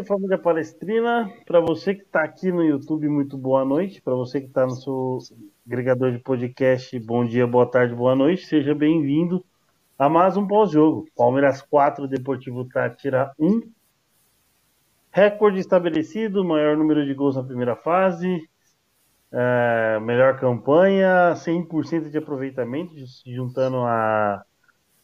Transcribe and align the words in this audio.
tarde, 0.00 0.06
família 0.06 0.38
palestrina. 0.38 1.30
Para 1.46 1.60
você 1.60 1.94
que 1.94 2.02
está 2.02 2.22
aqui 2.22 2.50
no 2.50 2.64
YouTube, 2.64 3.08
muito 3.08 3.36
boa 3.36 3.64
noite. 3.64 4.02
Para 4.02 4.14
você 4.14 4.40
que 4.40 4.46
está 4.46 4.66
no 4.66 4.76
seu 4.76 5.18
agregador 5.66 6.12
de 6.12 6.18
podcast, 6.18 6.98
bom 7.00 7.24
dia, 7.24 7.46
boa 7.46 7.66
tarde, 7.66 7.94
boa 7.94 8.14
noite. 8.14 8.46
Seja 8.46 8.74
bem-vindo 8.74 9.44
a 9.98 10.08
mais 10.08 10.36
um 10.36 10.46
pós-jogo. 10.46 11.06
Palmeiras 11.16 11.62
4, 11.62 12.08
Deportivo 12.08 12.64
Tátira 12.66 13.32
1. 13.38 13.62
Recorde 15.10 15.60
estabelecido, 15.60 16.44
maior 16.44 16.76
número 16.76 17.04
de 17.04 17.14
gols 17.14 17.36
na 17.36 17.42
primeira 17.42 17.76
fase, 17.76 18.48
é, 19.32 19.98
melhor 20.00 20.38
campanha, 20.38 21.34
100% 21.34 22.10
de 22.10 22.18
aproveitamento, 22.18 22.94
juntando 23.26 23.78
a 23.78 24.44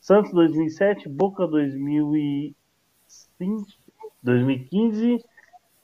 Santos 0.00 0.32
2007, 0.32 1.08
Boca 1.08 1.46
2005, 1.46 3.66
2015 4.26 5.24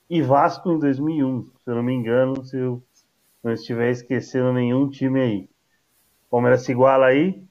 e 0.09 0.21
Vasco 0.21 0.71
em 0.71 0.77
2001, 0.77 1.43
se 1.63 1.71
eu 1.71 1.75
não 1.75 1.81
me 1.81 1.93
engano, 1.93 2.43
se 2.43 2.57
eu 2.57 2.83
não 3.43 3.53
estiver 3.53 3.89
esquecendo 3.89 4.53
nenhum 4.53 4.89
time 4.89 5.19
aí. 5.19 5.49
Palmeiras 6.29 6.63
se 6.63 6.71
iguala 6.71 7.07
aí. 7.07 7.41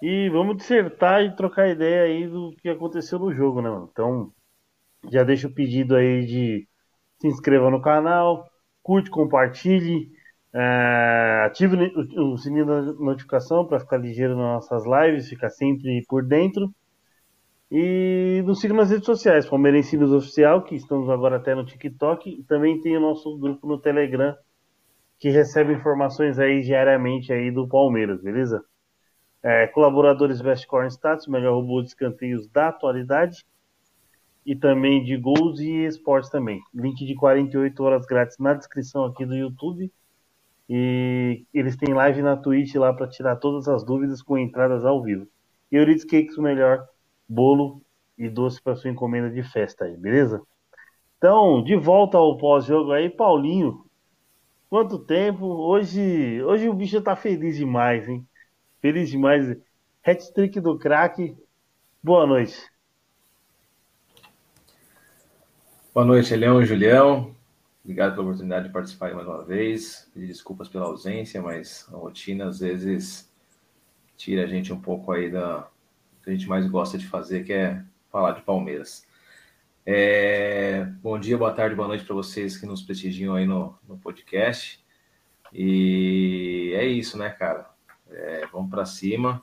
E 0.00 0.28
vamos 0.30 0.56
dissertar 0.56 1.22
e 1.22 1.36
trocar 1.36 1.68
ideia 1.68 2.04
aí 2.04 2.26
do 2.26 2.54
que 2.60 2.68
aconteceu 2.68 3.18
no 3.18 3.32
jogo, 3.32 3.60
né, 3.60 3.70
mano? 3.70 3.88
Então, 3.92 4.32
já 5.10 5.22
deixa 5.22 5.46
o 5.48 5.54
pedido 5.54 5.94
aí 5.94 6.24
de 6.24 6.68
se 7.20 7.28
inscreva 7.28 7.70
no 7.70 7.80
canal, 7.80 8.48
curte, 8.82 9.10
compartilhe, 9.10 10.10
é, 10.52 11.44
ative 11.46 11.76
o, 12.16 12.32
o 12.32 12.38
sininho 12.38 12.66
da 12.66 12.82
notificação 12.82 13.66
para 13.66 13.80
ficar 13.80 13.96
ligeiro 13.96 14.36
nas 14.36 14.70
nossas 14.70 14.84
lives, 14.84 15.28
ficar 15.28 15.50
sempre 15.50 16.04
por 16.08 16.24
dentro. 16.24 16.72
E 17.74 18.42
nos 18.44 18.60
siga 18.60 18.74
nas 18.74 18.90
redes 18.90 19.06
sociais, 19.06 19.48
Palmeirensinos 19.48 20.12
Oficial, 20.12 20.62
que 20.62 20.74
estamos 20.74 21.08
agora 21.08 21.36
até 21.36 21.54
no 21.54 21.64
TikTok, 21.64 22.28
e 22.28 22.42
também 22.42 22.78
tem 22.82 22.98
o 22.98 23.00
nosso 23.00 23.34
grupo 23.38 23.66
no 23.66 23.78
Telegram, 23.78 24.36
que 25.18 25.30
recebe 25.30 25.72
informações 25.72 26.38
aí 26.38 26.60
diariamente 26.60 27.32
aí 27.32 27.50
do 27.50 27.66
Palmeiras, 27.66 28.20
beleza? 28.20 28.62
É, 29.42 29.66
colaboradores 29.68 30.42
Best 30.42 30.66
Corn 30.66 30.86
Stats, 30.90 31.26
melhor 31.26 31.54
robô 31.54 31.80
de 31.80 31.88
escanteios 31.88 32.46
da 32.46 32.68
atualidade, 32.68 33.42
e 34.44 34.54
também 34.54 35.02
de 35.02 35.16
gols 35.16 35.58
e 35.58 35.86
esportes 35.86 36.28
também. 36.28 36.60
Link 36.74 37.06
de 37.06 37.14
48 37.14 37.82
horas 37.82 38.04
grátis 38.04 38.36
na 38.38 38.52
descrição 38.52 39.06
aqui 39.06 39.24
do 39.24 39.34
YouTube. 39.34 39.90
E 40.68 41.46
eles 41.54 41.74
têm 41.76 41.94
live 41.94 42.20
na 42.20 42.36
Twitch 42.36 42.74
lá 42.74 42.92
para 42.92 43.08
tirar 43.08 43.36
todas 43.36 43.66
as 43.66 43.82
dúvidas 43.82 44.20
com 44.20 44.36
entradas 44.36 44.84
ao 44.84 45.02
vivo. 45.02 45.26
Euridice 45.70 46.06
Cakes, 46.06 46.36
o 46.36 46.42
melhor 46.42 46.86
bolo 47.32 47.80
e 48.18 48.28
doce 48.28 48.60
para 48.60 48.76
sua 48.76 48.90
encomenda 48.90 49.30
de 49.30 49.42
festa 49.42 49.84
aí, 49.86 49.96
beleza? 49.96 50.42
Então, 51.16 51.62
de 51.62 51.76
volta 51.76 52.18
ao 52.18 52.36
pós-jogo 52.36 52.92
aí, 52.92 53.08
Paulinho. 53.08 53.86
Quanto 54.68 54.98
tempo? 54.98 55.46
Hoje, 55.46 56.42
hoje 56.42 56.68
o 56.68 56.74
bicho 56.74 57.00
tá 57.00 57.16
feliz 57.16 57.56
demais, 57.56 58.08
hein? 58.08 58.26
Feliz 58.80 59.08
demais. 59.08 59.56
Hat-trick 60.04 60.60
do 60.60 60.78
craque. 60.78 61.36
Boa 62.02 62.26
noite. 62.26 62.70
Boa 65.94 66.04
noite, 66.06 66.34
Leão 66.34 66.60
e 66.60 66.66
Julião. 66.66 67.34
Obrigado 67.84 68.12
pela 68.12 68.24
oportunidade 68.24 68.66
de 68.66 68.72
participar 68.72 69.14
mais 69.14 69.26
uma 69.26 69.44
vez. 69.44 70.10
Pedir 70.12 70.26
desculpas 70.26 70.68
pela 70.68 70.86
ausência, 70.86 71.40
mas 71.40 71.86
a 71.92 71.96
rotina 71.96 72.46
às 72.46 72.60
vezes 72.60 73.30
tira 74.16 74.44
a 74.44 74.46
gente 74.46 74.72
um 74.72 74.80
pouco 74.80 75.12
aí 75.12 75.30
da, 75.30 75.68
que 76.22 76.30
a 76.30 76.32
gente 76.32 76.48
mais 76.48 76.66
gosta 76.68 76.96
de 76.96 77.06
fazer, 77.06 77.44
que 77.44 77.52
é 77.52 77.82
falar 78.10 78.32
de 78.32 78.42
Palmeiras. 78.42 79.06
É, 79.84 80.84
bom 81.02 81.18
dia, 81.18 81.36
boa 81.36 81.52
tarde, 81.52 81.74
boa 81.74 81.88
noite 81.88 82.04
para 82.04 82.14
vocês 82.14 82.56
que 82.56 82.66
nos 82.66 82.82
prestigiam 82.82 83.34
aí 83.34 83.46
no, 83.46 83.76
no 83.86 83.98
podcast. 83.98 84.82
E 85.52 86.72
é 86.76 86.86
isso, 86.86 87.18
né, 87.18 87.30
cara? 87.30 87.68
É, 88.08 88.46
vamos 88.52 88.70
para 88.70 88.84
cima. 88.84 89.42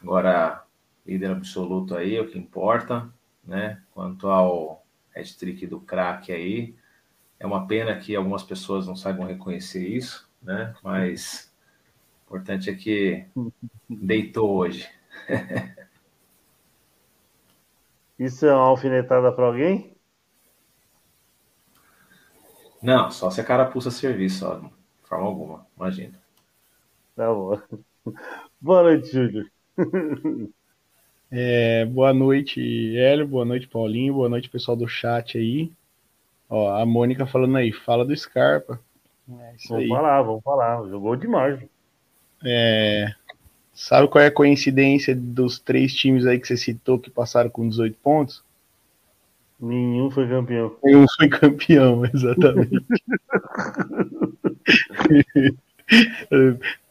Agora, 0.00 0.64
líder 1.04 1.32
absoluto 1.32 1.96
aí, 1.96 2.16
é 2.16 2.20
o 2.20 2.28
que 2.28 2.38
importa, 2.38 3.12
né? 3.44 3.82
Quanto 3.92 4.28
ao 4.28 4.86
hat-trick 5.14 5.66
do 5.66 5.80
craque 5.80 6.32
aí, 6.32 6.76
é 7.40 7.46
uma 7.46 7.66
pena 7.66 7.96
que 7.96 8.14
algumas 8.14 8.44
pessoas 8.44 8.86
não 8.86 8.94
saibam 8.94 9.26
reconhecer 9.26 9.86
isso, 9.86 10.30
né? 10.40 10.74
Mas 10.82 11.52
o 12.22 12.36
importante 12.36 12.70
é 12.70 12.74
que 12.74 13.26
deitou 13.90 14.48
hoje. 14.54 14.88
Isso 18.18 18.46
é 18.46 18.54
uma 18.54 18.68
alfinetada 18.68 19.30
para 19.32 19.44
alguém? 19.46 19.94
Não, 22.82 23.10
só 23.10 23.30
se 23.30 23.40
a 23.40 23.44
cara 23.44 23.64
pulsa 23.66 23.90
serviço, 23.90 24.40
só, 24.40 24.56
de 24.58 24.68
forma 25.08 25.24
alguma, 25.26 25.66
imagina. 25.76 26.20
Tá 27.14 27.32
bom. 27.32 27.60
Boa 28.60 28.82
noite, 28.82 29.10
Júlio. 29.12 29.50
É, 31.30 31.86
boa 31.86 32.12
noite, 32.12 32.60
Hélio. 32.96 33.26
Boa 33.26 33.44
noite, 33.44 33.66
Paulinho. 33.66 34.14
Boa 34.14 34.28
noite, 34.28 34.50
pessoal 34.50 34.76
do 34.76 34.86
chat 34.86 35.38
aí. 35.38 35.72
Ó, 36.48 36.70
a 36.76 36.86
Mônica 36.86 37.26
falando 37.26 37.56
aí, 37.56 37.72
fala 37.72 38.04
do 38.04 38.16
Scarpa. 38.16 38.80
É 39.28 39.56
vamos 39.68 39.84
aí. 39.84 39.88
falar, 39.88 40.22
vamos 40.22 40.42
falar. 40.42 40.88
Jogou 40.88 41.16
demais. 41.16 41.60
É, 42.44 43.14
Sabe 43.72 44.08
qual 44.08 44.22
é 44.22 44.26
a 44.26 44.32
coincidência 44.32 45.14
dos 45.14 45.58
três 45.58 45.94
times 45.94 46.26
aí 46.26 46.38
que 46.38 46.46
você 46.46 46.56
citou 46.56 46.98
que 46.98 47.10
passaram 47.10 47.48
com 47.48 47.68
18 47.68 47.96
pontos? 48.02 48.44
Nenhum 49.58 50.10
foi 50.10 50.28
campeão. 50.28 50.76
Nenhum 50.82 51.06
foi 51.16 51.28
campeão, 51.28 52.04
exatamente. 52.12 52.84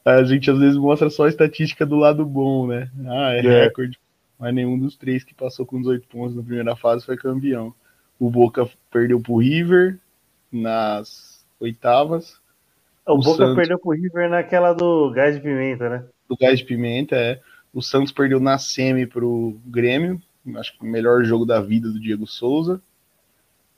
a 0.04 0.24
gente 0.24 0.50
às 0.50 0.58
vezes 0.58 0.76
mostra 0.76 1.08
só 1.10 1.26
a 1.26 1.28
estatística 1.28 1.86
do 1.86 1.96
lado 1.96 2.24
bom, 2.24 2.66
né? 2.66 2.90
Ah, 3.06 3.34
é, 3.34 3.38
é. 3.38 3.64
recorde. 3.64 3.98
Mas 4.38 4.54
nenhum 4.54 4.78
dos 4.78 4.96
três 4.96 5.22
que 5.22 5.34
passou 5.34 5.64
com 5.64 5.80
18 5.80 6.08
pontos 6.08 6.34
na 6.34 6.42
primeira 6.42 6.74
fase 6.74 7.06
foi 7.06 7.16
campeão. 7.16 7.72
O 8.18 8.28
Boca 8.28 8.68
perdeu 8.90 9.20
pro 9.20 9.36
River 9.36 9.98
nas 10.50 11.44
oitavas. 11.60 12.40
O, 13.06 13.14
o 13.14 13.18
Boca 13.18 13.36
Santos... 13.36 13.56
perdeu 13.56 13.78
pro 13.78 13.92
River 13.92 14.28
naquela 14.28 14.72
do 14.72 15.12
gás 15.12 15.36
de 15.36 15.42
pimenta, 15.42 15.88
né? 15.88 16.04
Do 16.32 16.38
Gás 16.38 16.58
de 16.58 16.64
Pimenta. 16.64 17.14
É. 17.14 17.40
O 17.72 17.82
Santos 17.82 18.12
perdeu 18.12 18.40
na 18.40 18.58
semi 18.58 19.06
pro 19.06 19.56
Grêmio, 19.66 20.20
acho 20.56 20.76
que 20.76 20.84
o 20.84 20.88
melhor 20.88 21.24
jogo 21.24 21.44
da 21.44 21.60
vida 21.60 21.88
do 21.88 22.00
Diego 22.00 22.26
Souza. 22.26 22.80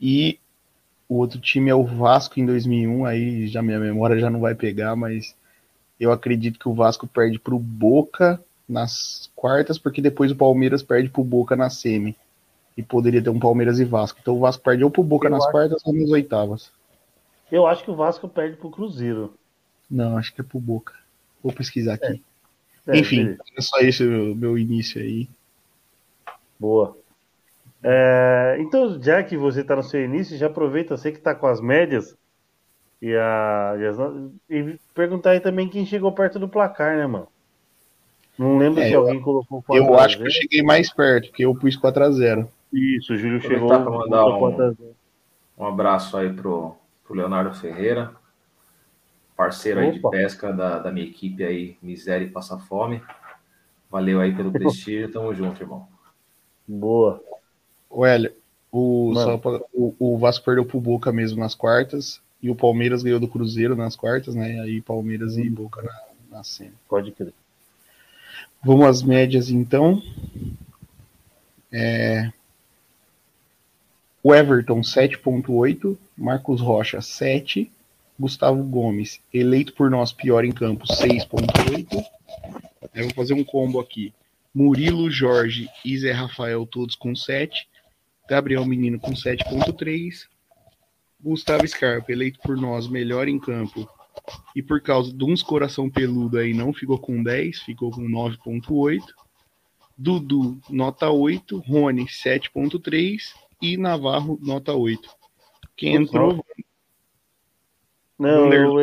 E 0.00 0.38
o 1.08 1.16
outro 1.16 1.40
time 1.40 1.70
é 1.70 1.74
o 1.74 1.84
Vasco 1.84 2.40
em 2.40 2.46
2001, 2.46 3.04
aí 3.04 3.46
já 3.46 3.62
minha 3.62 3.78
memória 3.78 4.18
já 4.18 4.28
não 4.28 4.40
vai 4.40 4.54
pegar, 4.54 4.96
mas 4.96 5.36
eu 5.98 6.10
acredito 6.10 6.58
que 6.58 6.68
o 6.68 6.74
Vasco 6.74 7.06
perde 7.06 7.38
pro 7.38 7.58
Boca 7.58 8.40
nas 8.68 9.30
quartas, 9.34 9.78
porque 9.78 10.00
depois 10.00 10.32
o 10.32 10.36
Palmeiras 10.36 10.82
perde 10.82 11.08
pro 11.08 11.22
Boca 11.22 11.54
na 11.54 11.70
semi. 11.70 12.16
E 12.76 12.82
poderia 12.82 13.22
ter 13.22 13.30
um 13.30 13.38
Palmeiras 13.38 13.78
e 13.78 13.84
Vasco. 13.84 14.18
Então 14.20 14.34
o 14.34 14.40
Vasco 14.40 14.64
perdeu 14.64 14.90
pro 14.90 15.04
Boca 15.04 15.28
eu 15.28 15.30
nas 15.30 15.48
quartas 15.48 15.80
ou 15.86 15.94
nas 15.94 16.10
oitavas. 16.10 16.72
Eu 17.52 17.68
acho 17.68 17.84
que 17.84 17.90
o 17.90 17.94
Vasco 17.94 18.28
perde 18.28 18.56
pro 18.56 18.70
Cruzeiro. 18.70 19.34
Não, 19.88 20.16
acho 20.16 20.34
que 20.34 20.40
é 20.40 20.44
pro 20.44 20.58
Boca. 20.58 20.94
Vou 21.40 21.52
pesquisar 21.52 21.94
aqui. 21.94 22.06
É. 22.06 22.33
É, 22.86 22.98
Enfim, 22.98 23.36
é 23.56 23.60
só 23.60 23.78
esse 23.78 24.04
o 24.04 24.34
meu 24.34 24.58
início 24.58 25.00
aí. 25.00 25.28
Boa. 26.58 26.96
É, 27.82 28.56
então, 28.60 29.00
já 29.02 29.22
que 29.22 29.36
você 29.36 29.60
está 29.60 29.76
no 29.76 29.82
seu 29.82 30.02
início, 30.02 30.36
já 30.36 30.46
aproveita, 30.46 30.96
você 30.96 31.12
que 31.12 31.18
está 31.18 31.34
com 31.34 31.46
as 31.46 31.60
médias 31.60 32.16
e, 33.00 33.14
a, 33.14 33.76
e, 33.78 33.86
as, 33.86 33.96
e, 34.48 34.78
perguntar 34.94 35.30
aí 35.30 35.40
também 35.40 35.68
quem 35.68 35.84
chegou 35.84 36.10
perto 36.12 36.38
do 36.38 36.48
placar, 36.48 36.96
né, 36.96 37.06
mano? 37.06 37.28
Não 38.38 38.58
lembro 38.58 38.80
é, 38.80 38.88
se 38.88 38.94
alguém 38.94 39.20
colocou 39.20 39.62
4 39.62 39.84
Eu 39.84 39.98
acho 39.98 40.16
que 40.16 40.24
eu 40.24 40.30
cheguei 40.30 40.62
mais 40.62 40.92
perto, 40.92 41.28
porque 41.28 41.44
eu 41.44 41.54
pus 41.54 41.78
4x0. 41.78 42.48
Isso, 42.72 43.12
o 43.12 43.16
Júlio 43.16 43.40
chegou. 43.40 43.68
Para 43.68 43.78
mandar 43.78 44.26
um, 44.26 44.76
um 45.58 45.64
abraço 45.66 46.16
aí 46.16 46.32
pro, 46.32 46.74
pro 47.04 47.14
Leonardo 47.14 47.54
Ferreira, 47.54 48.12
parceiro 49.36 49.80
aí 49.80 49.92
de 49.92 50.00
pesca 50.10 50.52
da, 50.52 50.78
da 50.78 50.92
minha 50.92 51.06
equipe 51.06 51.44
aí, 51.44 51.76
Miséria 51.82 52.24
e 52.24 52.30
Passa 52.30 52.58
Fome. 52.58 53.02
Valeu 53.90 54.20
aí 54.20 54.34
pelo 54.34 54.50
prestígio, 54.52 55.10
tamo 55.10 55.34
junto, 55.34 55.62
irmão. 55.62 55.86
Boa. 56.66 57.22
O 57.90 58.04
Hélio, 58.04 58.32
o, 58.72 59.12
pra, 59.40 59.60
o, 59.72 59.94
o, 59.98 60.18
Vasco 60.18 60.44
perdeu 60.44 60.64
pro 60.64 60.80
Boca 60.80 61.12
mesmo 61.12 61.38
nas 61.38 61.54
quartas, 61.54 62.20
e 62.42 62.50
o 62.50 62.56
Palmeiras 62.56 63.02
ganhou 63.02 63.20
do 63.20 63.28
Cruzeiro 63.28 63.76
nas 63.76 63.94
quartas, 63.94 64.34
né? 64.34 64.60
Aí 64.60 64.80
Palmeiras 64.80 65.36
hum. 65.36 65.40
e 65.40 65.50
Boca 65.50 65.82
na, 65.82 66.38
na 66.38 66.44
cena. 66.44 66.72
Pode 66.88 67.12
crer. 67.12 67.32
Vamos 68.64 68.86
às 68.86 69.02
médias 69.02 69.50
então. 69.50 70.02
É... 71.72 72.32
O 74.22 74.34
Everton 74.34 74.80
7.8, 74.80 75.96
Marcos 76.16 76.60
Rocha 76.60 77.00
7, 77.00 77.70
Gustavo 78.18 78.62
Gomes, 78.62 79.20
eleito 79.32 79.72
por 79.72 79.90
nós 79.90 80.12
pior 80.12 80.44
em 80.44 80.52
campo, 80.52 80.86
6.8. 80.86 82.04
Eu 82.94 83.04
vou 83.04 83.14
fazer 83.14 83.34
um 83.34 83.42
combo 83.44 83.80
aqui. 83.80 84.12
Murilo, 84.54 85.10
Jorge 85.10 85.68
e 85.84 85.98
Zé 85.98 86.12
Rafael, 86.12 86.64
todos 86.64 86.94
com 86.94 87.14
7. 87.14 87.68
Gabriel 88.28 88.64
Menino 88.64 89.00
com 89.00 89.12
7.3. 89.12 90.26
Gustavo 91.20 91.66
Scarpa, 91.66 92.12
eleito 92.12 92.38
por 92.40 92.56
nós 92.56 92.86
melhor 92.86 93.26
em 93.26 93.38
campo. 93.38 93.88
E 94.54 94.62
por 94.62 94.80
causa 94.80 95.12
de 95.12 95.24
uns 95.24 95.42
coração 95.42 95.90
peludo 95.90 96.38
aí, 96.38 96.54
não 96.54 96.72
ficou 96.72 96.98
com 96.98 97.22
10, 97.22 97.60
ficou 97.60 97.90
com 97.90 98.02
9.8. 98.02 99.02
Dudu, 99.96 100.60
nota 100.68 101.10
8. 101.10 101.58
Rony, 101.58 102.04
7.3. 102.04 103.32
E 103.60 103.76
Navarro, 103.76 104.38
nota 104.42 104.72
8. 104.72 105.08
Quem 105.76 105.96
entrou. 105.96 106.43
Não, 108.18 108.52
eu, 108.52 108.80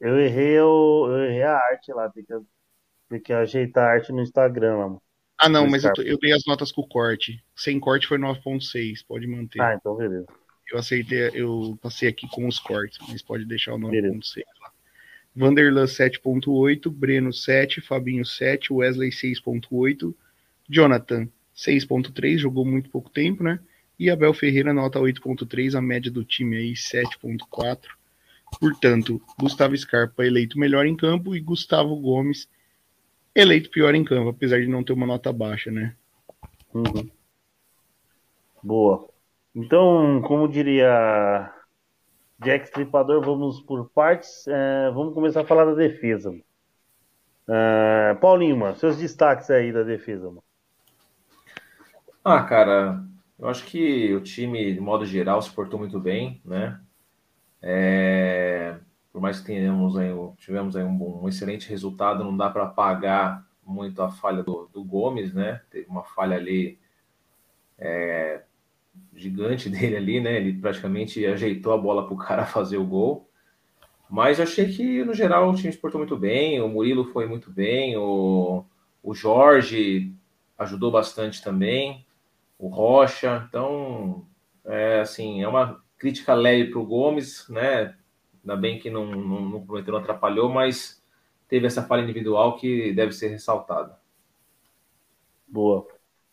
eu, 0.00 0.20
errei, 0.20 0.58
eu, 0.58 1.06
eu 1.08 1.24
errei 1.24 1.42
a 1.42 1.56
arte 1.56 1.92
lá. 1.92 2.08
Tem 2.10 2.24
que, 2.24 2.34
tem 3.08 3.20
que 3.20 3.32
ajeitar 3.32 3.84
a 3.84 3.92
arte 3.92 4.12
no 4.12 4.22
Instagram, 4.22 4.76
mano. 4.76 5.02
Ah, 5.38 5.48
não, 5.48 5.66
mas 5.68 5.84
eu, 5.84 5.92
eu, 5.98 6.18
dei 6.18 6.32
as 6.32 6.44
notas 6.46 6.72
com 6.72 6.82
corte. 6.82 7.42
Sem 7.54 7.78
corte 7.78 8.06
foi 8.06 8.18
9.6, 8.18 9.04
pode 9.06 9.26
manter. 9.26 9.60
Ah, 9.60 9.74
então 9.74 9.94
beleza. 9.94 10.26
Eu 10.72 10.78
aceitei, 10.78 11.30
eu 11.34 11.78
passei 11.80 12.08
aqui 12.08 12.26
com 12.28 12.48
os 12.48 12.58
cortes, 12.58 12.98
mas 13.08 13.22
pode 13.22 13.44
deixar 13.44 13.74
o 13.74 13.78
9.6 13.78 14.42
lá. 14.60 14.72
Vanderlan 15.34 15.84
7.8, 15.84 16.90
Breno 16.90 17.32
7, 17.32 17.82
Fabinho 17.82 18.24
7, 18.24 18.72
Wesley 18.72 19.10
6.8, 19.10 20.14
Jonathan 20.68 21.28
6.3, 21.54 22.38
jogou 22.38 22.64
muito 22.64 22.88
pouco 22.88 23.10
tempo, 23.10 23.44
né? 23.44 23.60
E 23.98 24.10
Abel 24.10 24.32
Ferreira 24.32 24.72
nota 24.72 24.98
8.3, 24.98 25.74
a 25.74 25.82
média 25.82 26.10
do 26.10 26.24
time 26.24 26.56
aí 26.56 26.72
7.4. 26.72 27.95
Portanto, 28.60 29.20
Gustavo 29.38 29.76
Scarpa 29.76 30.24
eleito 30.24 30.58
melhor 30.58 30.86
em 30.86 30.96
campo 30.96 31.34
e 31.34 31.40
Gustavo 31.40 31.94
Gomes 31.96 32.48
eleito 33.34 33.70
pior 33.70 33.94
em 33.94 34.02
campo, 34.02 34.30
apesar 34.30 34.60
de 34.60 34.66
não 34.66 34.82
ter 34.82 34.94
uma 34.94 35.06
nota 35.06 35.32
baixa, 35.32 35.70
né? 35.70 35.94
Uhum. 36.72 37.08
Boa. 38.62 39.08
Então, 39.54 40.22
como 40.22 40.48
diria 40.48 41.52
Jack 42.38 42.66
Stripador, 42.66 43.24
vamos 43.24 43.60
por 43.60 43.90
partes. 43.90 44.46
É, 44.48 44.90
vamos 44.90 45.14
começar 45.14 45.42
a 45.42 45.46
falar 45.46 45.66
da 45.66 45.74
defesa. 45.74 46.34
É, 47.48 48.14
Paulinho, 48.20 48.56
mano, 48.56 48.76
seus 48.76 48.96
destaques 48.96 49.50
aí 49.50 49.72
da 49.72 49.82
defesa. 49.82 50.28
Mano. 50.28 50.42
Ah, 52.24 52.42
cara, 52.42 53.04
eu 53.38 53.48
acho 53.48 53.64
que 53.66 54.12
o 54.14 54.20
time, 54.20 54.72
de 54.72 54.80
modo 54.80 55.06
geral, 55.06 55.40
se 55.40 55.50
portou 55.50 55.78
muito 55.78 56.00
bem, 56.00 56.40
né? 56.44 56.80
É, 57.62 58.76
por 59.12 59.20
mais 59.20 59.40
que 59.40 59.46
tenhamos 59.46 59.96
aí, 59.96 60.10
tivemos 60.38 60.76
aí 60.76 60.84
um, 60.84 61.22
um 61.22 61.28
excelente 61.28 61.68
resultado, 61.68 62.22
não 62.22 62.36
dá 62.36 62.50
para 62.50 62.64
apagar 62.64 63.46
muito 63.64 64.02
a 64.02 64.10
falha 64.10 64.42
do, 64.42 64.68
do, 64.72 64.84
Gomes, 64.84 65.32
né? 65.32 65.60
Teve 65.70 65.88
uma 65.88 66.04
falha 66.04 66.36
ali 66.36 66.78
é, 67.78 68.42
gigante 69.14 69.68
dele 69.70 69.96
ali, 69.96 70.20
né? 70.20 70.36
Ele 70.36 70.52
praticamente 70.60 71.24
ajeitou 71.26 71.72
a 71.72 71.78
bola 71.78 72.04
para 72.04 72.14
o 72.14 72.18
cara 72.18 72.44
fazer 72.46 72.76
o 72.76 72.86
gol. 72.86 73.28
Mas 74.08 74.38
achei 74.38 74.72
que, 74.72 75.02
no 75.04 75.14
geral, 75.14 75.50
o 75.50 75.54
time 75.54 75.72
se 75.72 75.78
portou 75.78 75.98
muito 75.98 76.16
bem, 76.16 76.60
o 76.60 76.68
Murilo 76.68 77.06
foi 77.06 77.26
muito 77.26 77.50
bem, 77.50 77.96
o, 77.96 78.64
o 79.02 79.14
Jorge 79.14 80.14
ajudou 80.56 80.92
bastante 80.92 81.42
também, 81.42 82.06
o 82.58 82.68
Rocha. 82.68 83.44
Então, 83.48 84.24
é, 84.64 85.00
assim, 85.00 85.42
é 85.42 85.48
uma 85.48 85.82
crítica 85.98 86.34
leve 86.34 86.70
para 86.70 86.80
o 86.80 86.86
Gomes, 86.86 87.48
né? 87.48 87.94
Ainda 88.42 88.56
bem 88.56 88.78
que 88.78 88.90
não, 88.90 89.06
não, 89.06 89.40
não 89.40 89.66
prometeu, 89.66 89.92
não 89.92 90.00
atrapalhou, 90.00 90.48
mas 90.48 91.02
teve 91.48 91.66
essa 91.66 91.82
falha 91.82 92.02
individual 92.02 92.56
que 92.56 92.92
deve 92.92 93.12
ser 93.12 93.28
ressaltada. 93.28 93.98
Boa. 95.48 95.86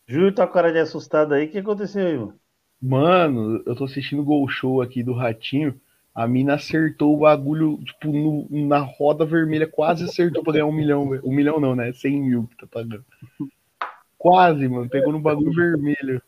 Júlio 0.06 0.34
tá 0.34 0.46
com 0.46 0.52
cara 0.52 0.72
de 0.72 0.78
assustado 0.78 1.34
aí. 1.34 1.46
O 1.46 1.50
que 1.50 1.58
aconteceu 1.58 2.06
aí, 2.06 2.18
mano? 2.18 2.38
Mano, 2.80 3.62
eu 3.64 3.74
tô 3.74 3.84
assistindo 3.84 4.20
o 4.20 4.24
Gol 4.24 4.46
Show 4.48 4.82
aqui 4.82 5.02
do 5.02 5.14
Ratinho. 5.14 5.80
A 6.14 6.28
mina 6.28 6.54
acertou 6.54 7.14
o 7.14 7.20
bagulho, 7.20 7.82
tipo, 7.82 8.12
no, 8.12 8.46
na 8.50 8.78
roda 8.78 9.24
vermelha, 9.24 9.66
quase 9.66 10.04
acertou 10.04 10.44
pra 10.44 10.52
ganhar 10.52 10.66
um 10.66 10.72
milhão. 10.72 11.02
Um 11.24 11.34
milhão 11.34 11.58
não, 11.58 11.74
né? 11.74 11.92
100 11.92 12.20
mil 12.20 12.46
que 12.46 12.56
tá 12.56 12.66
pagando. 12.66 13.04
Quase, 14.18 14.68
mano. 14.68 14.88
Pegou 14.88 15.12
no 15.12 15.20
bagulho 15.20 15.52
vermelho. 15.52 16.22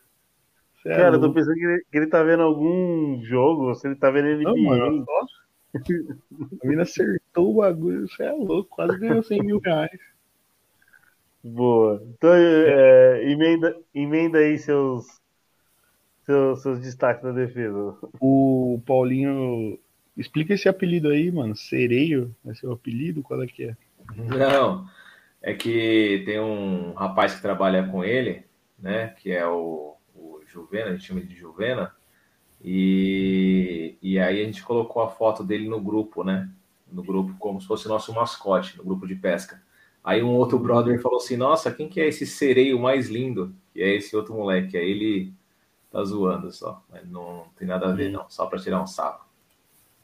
É 0.86 0.96
Cara, 0.96 1.16
eu 1.16 1.20
tô 1.20 1.32
pensando 1.32 1.54
que 1.54 1.64
ele, 1.64 1.84
que 1.90 1.98
ele, 1.98 2.06
tá 2.06 2.22
vendo 2.22 2.44
algum 2.44 3.20
jogo, 3.24 3.68
ou 3.68 3.74
se 3.74 3.88
ele 3.88 3.96
tá 3.96 4.08
vendo 4.08 4.28
ele. 4.28 4.44
Não, 4.44 4.56
mano, 4.56 5.04
a 5.74 6.66
mina 6.66 6.82
acertou 6.82 7.50
o 7.50 7.56
bagulho, 7.56 8.08
você 8.08 8.22
é 8.22 8.30
louco, 8.30 8.70
quase 8.70 8.96
ganhou 8.98 9.22
100 9.22 9.42
mil 9.42 9.58
reais. 9.58 9.98
Boa. 11.42 12.00
Então, 12.16 12.30
é, 12.32 13.30
emenda, 13.30 13.76
emenda 13.92 14.38
aí 14.38 14.58
seus, 14.58 15.06
seus, 16.24 16.62
seus 16.62 16.80
destaques 16.80 17.22
da 17.22 17.32
defesa. 17.32 17.96
O 18.20 18.80
Paulinho. 18.86 19.78
Explica 20.16 20.54
esse 20.54 20.68
apelido 20.68 21.08
aí, 21.10 21.30
mano. 21.30 21.54
Sereio 21.54 22.34
é 22.46 22.54
seu 22.54 22.72
apelido? 22.72 23.22
Qual 23.22 23.42
é 23.42 23.46
que 23.46 23.64
é? 23.64 23.76
Não, 24.16 24.86
é 25.42 25.52
que 25.52 26.22
tem 26.24 26.40
um 26.40 26.92
rapaz 26.94 27.34
que 27.34 27.42
trabalha 27.42 27.86
com 27.86 28.02
ele, 28.02 28.44
né? 28.78 29.08
Que 29.18 29.32
é 29.32 29.46
o 29.46 29.95
Juvena, 30.66 30.90
a 30.90 30.92
gente 30.92 31.06
chama 31.06 31.20
de 31.20 31.34
Juvena. 31.34 31.94
E, 32.62 33.96
e 34.02 34.18
aí 34.18 34.42
a 34.42 34.44
gente 34.44 34.62
colocou 34.62 35.02
a 35.02 35.08
foto 35.08 35.44
dele 35.44 35.68
no 35.68 35.80
grupo, 35.80 36.24
né? 36.24 36.50
No 36.90 37.02
grupo, 37.02 37.34
como 37.38 37.60
se 37.60 37.66
fosse 37.66 37.88
nosso 37.88 38.12
mascote, 38.12 38.76
no 38.76 38.84
grupo 38.84 39.06
de 39.06 39.14
pesca. 39.14 39.62
Aí 40.02 40.22
um 40.22 40.34
outro 40.34 40.58
brother 40.58 41.00
falou 41.00 41.18
assim: 41.18 41.36
Nossa, 41.36 41.72
quem 41.72 41.88
que 41.88 42.00
é 42.00 42.08
esse 42.08 42.26
sereio 42.26 42.78
mais 42.78 43.08
lindo? 43.08 43.54
Que 43.72 43.82
é 43.82 43.94
esse 43.94 44.16
outro 44.16 44.34
moleque. 44.34 44.76
Aí 44.76 44.90
ele 44.90 45.32
tá 45.90 46.02
zoando 46.04 46.50
só. 46.52 46.82
Mas 46.90 47.08
não 47.08 47.46
tem 47.56 47.66
nada 47.66 47.86
a 47.86 47.92
ver, 47.92 48.10
não. 48.10 48.28
Só 48.28 48.46
para 48.46 48.58
tirar 48.58 48.82
um 48.82 48.86
sarro. 48.86 49.24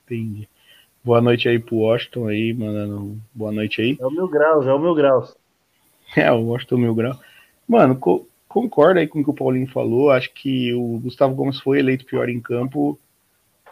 Entendi. 0.04 0.48
Boa 1.04 1.20
noite 1.20 1.48
aí 1.48 1.58
pro 1.58 1.76
Washington 1.76 2.28
aí, 2.28 2.52
mandando 2.52 3.20
boa 3.34 3.50
noite 3.50 3.80
aí. 3.80 3.96
É 4.00 4.06
o 4.06 4.10
Mil 4.10 4.28
Graus, 4.28 4.66
é 4.66 4.72
o 4.72 4.78
Mil 4.78 4.94
Graus. 4.94 5.36
É, 6.14 6.30
o 6.30 6.42
Washington 6.42 6.76
Mil 6.76 6.94
Graus. 6.94 7.18
Mano, 7.66 7.96
concordo 8.52 9.00
aí 9.00 9.08
com 9.08 9.20
o 9.20 9.24
que 9.24 9.30
o 9.30 9.34
Paulinho 9.34 9.66
falou. 9.66 10.10
Acho 10.10 10.30
que 10.32 10.72
o 10.74 10.98
Gustavo 10.98 11.34
Gomes 11.34 11.58
foi 11.58 11.78
eleito 11.78 12.04
pior 12.04 12.28
em 12.28 12.40
campo 12.40 12.98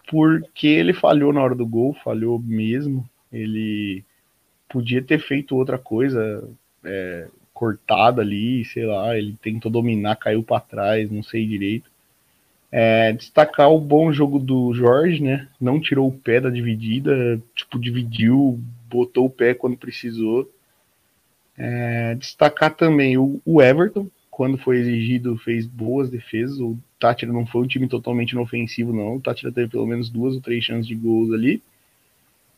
porque 0.09 0.67
ele 0.67 0.93
falhou 0.93 1.33
na 1.33 1.43
hora 1.43 1.55
do 1.55 1.67
gol, 1.67 1.95
falhou 2.03 2.39
mesmo. 2.39 3.09
Ele 3.31 4.03
podia 4.69 5.03
ter 5.03 5.21
feito 5.21 5.55
outra 5.55 5.79
coisa, 5.79 6.49
é, 6.83 7.29
cortada 7.53 8.23
ali, 8.23 8.65
sei 8.65 8.87
lá. 8.87 9.17
Ele 9.17 9.37
tentou 9.41 9.71
dominar, 9.71 10.17
caiu 10.17 10.43
para 10.43 10.61
trás, 10.61 11.11
não 11.11 11.23
sei 11.23 11.47
direito. 11.47 11.91
É, 12.73 13.13
destacar 13.13 13.71
o 13.71 13.81
bom 13.81 14.13
jogo 14.13 14.39
do 14.39 14.73
Jorge, 14.73 15.23
né? 15.23 15.47
Não 15.61 15.81
tirou 15.81 16.09
o 16.09 16.19
pé 16.19 16.41
da 16.41 16.49
dividida, 16.49 17.41
tipo, 17.55 17.79
dividiu, 17.79 18.59
botou 18.89 19.27
o 19.27 19.31
pé 19.31 19.55
quando 19.55 19.77
precisou. 19.77 20.51
É, 21.59 22.15
destacar 22.15 22.75
também 22.75 23.19
o, 23.19 23.41
o 23.45 23.61
Everton, 23.61 24.09
quando 24.41 24.57
foi 24.57 24.79
exigido, 24.79 25.37
fez 25.37 25.67
boas 25.67 26.09
defesas. 26.09 26.59
O 26.61 26.75
Tátira 26.99 27.31
não 27.31 27.45
foi 27.45 27.61
um 27.61 27.67
time 27.67 27.87
totalmente 27.87 28.31
inofensivo, 28.31 28.91
não. 28.91 29.17
O 29.17 29.21
Tátira 29.21 29.53
teve 29.53 29.69
pelo 29.69 29.87
menos 29.87 30.09
duas 30.09 30.35
ou 30.35 30.41
três 30.41 30.65
chances 30.65 30.87
de 30.87 30.95
gols 30.95 31.31
ali. 31.31 31.63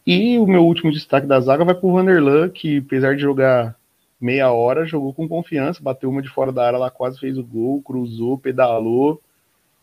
E 0.07 0.39
o 0.39 0.47
meu 0.47 0.65
último 0.65 0.93
destaque 0.93 1.27
da 1.27 1.41
zaga 1.41 1.65
vai 1.65 1.75
para 1.75 1.85
o 1.85 1.93
Vanderlan, 1.93 2.51
que 2.51 2.79
apesar 2.79 3.17
de 3.17 3.23
jogar 3.23 3.75
meia 4.21 4.53
hora, 4.53 4.87
jogou 4.87 5.13
com 5.13 5.27
confiança, 5.27 5.83
bateu 5.83 6.09
uma 6.09 6.23
de 6.23 6.29
fora 6.29 6.53
da 6.53 6.65
área 6.65 6.79
lá, 6.79 6.89
quase 6.89 7.19
fez 7.19 7.37
o 7.37 7.43
gol, 7.43 7.83
cruzou, 7.83 8.39
pedalou. 8.39 9.21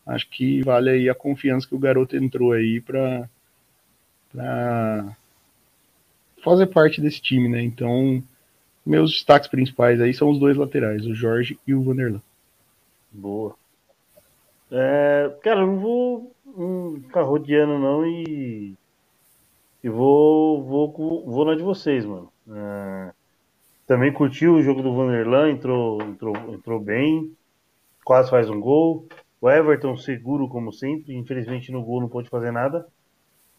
Acho 0.06 0.26
que 0.30 0.62
vale 0.62 0.88
aí 0.88 1.10
a 1.10 1.14
confiança 1.14 1.68
que 1.68 1.74
o 1.74 1.78
garoto 1.78 2.16
entrou 2.16 2.52
aí 2.52 2.80
para 2.80 3.28
fazer 6.42 6.64
parte 6.68 6.98
desse 6.98 7.20
time, 7.20 7.46
né? 7.46 7.60
Então, 7.60 8.22
meus 8.84 9.12
destaques 9.12 9.48
principais 9.48 10.00
aí 10.00 10.14
são 10.14 10.30
os 10.30 10.38
dois 10.38 10.56
laterais, 10.56 11.06
o 11.06 11.14
Jorge 11.14 11.58
e 11.66 11.74
o 11.74 11.82
Vanderlan. 11.82 12.22
Boa. 13.12 13.54
É, 14.70 15.36
cara, 15.42 15.60
eu 15.60 15.66
não 15.66 15.78
vou 15.78 16.32
um, 16.46 17.00
ficar 17.02 17.22
rodeando 17.22 17.78
não 17.78 18.06
e, 18.06 18.74
e 19.82 19.88
vou, 19.88 20.62
vou, 20.62 21.24
vou 21.26 21.44
na 21.44 21.54
de 21.54 21.62
vocês, 21.62 22.04
mano. 22.04 22.32
É, 22.48 23.12
também 23.86 24.12
curti 24.12 24.46
o 24.46 24.62
jogo 24.62 24.82
do 24.82 24.94
Vanderlan, 24.94 25.50
entrou, 25.50 26.00
entrou, 26.02 26.36
entrou 26.54 26.80
bem, 26.80 27.32
quase 28.04 28.30
faz 28.30 28.48
um 28.48 28.60
gol. 28.60 29.06
O 29.40 29.50
Everton 29.50 29.96
seguro 29.96 30.48
como 30.48 30.72
sempre, 30.72 31.14
infelizmente 31.16 31.72
no 31.72 31.82
gol 31.82 32.00
não 32.00 32.08
pôde 32.08 32.28
fazer 32.28 32.52
nada. 32.52 32.86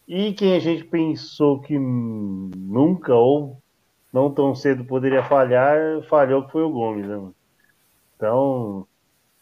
E 0.07 0.33
quem 0.33 0.55
a 0.55 0.59
gente 0.59 0.83
pensou 0.85 1.59
que 1.59 1.77
nunca 1.77 3.13
ou 3.13 3.60
não 4.11 4.31
tão 4.31 4.53
cedo 4.53 4.83
poderia 4.83 5.23
falhar, 5.23 6.01
falhou 6.09 6.45
que 6.45 6.51
foi 6.51 6.63
o 6.63 6.69
Gomes, 6.69 7.07
né? 7.07 7.31
Então, 8.15 8.85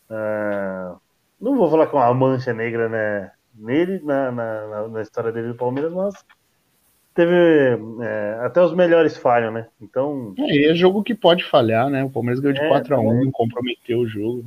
é, 0.10 0.92
não 1.40 1.58
vou 1.58 1.70
falar 1.70 1.88
com 1.88 2.00
é 2.00 2.06
uma 2.06 2.14
mancha 2.14 2.54
negra 2.54 2.88
né, 2.88 3.32
nele, 3.56 4.00
na, 4.04 4.32
na, 4.32 4.88
na 4.88 5.02
história 5.02 5.32
dele 5.32 5.50
do 5.50 5.56
Palmeiras, 5.56 5.94
mas 5.94 6.14
teve 7.14 7.36
é, 8.02 8.40
até 8.42 8.62
os 8.62 8.74
melhores 8.74 9.18
falham, 9.18 9.52
né? 9.52 9.68
Então. 9.82 10.34
É, 10.38 10.72
é 10.72 10.76
jogo 10.76 11.04
que 11.04 11.16
pode 11.16 11.44
falhar, 11.44 11.90
né? 11.90 12.04
O 12.04 12.10
Palmeiras 12.10 12.40
ganhou 12.40 12.54
de 12.54 12.62
é, 12.62 12.68
4 12.68 12.96
a 12.96 13.00
1 13.00 13.28
é. 13.28 13.32
comprometeu 13.32 14.00
o 14.00 14.08
jogo. 14.08 14.46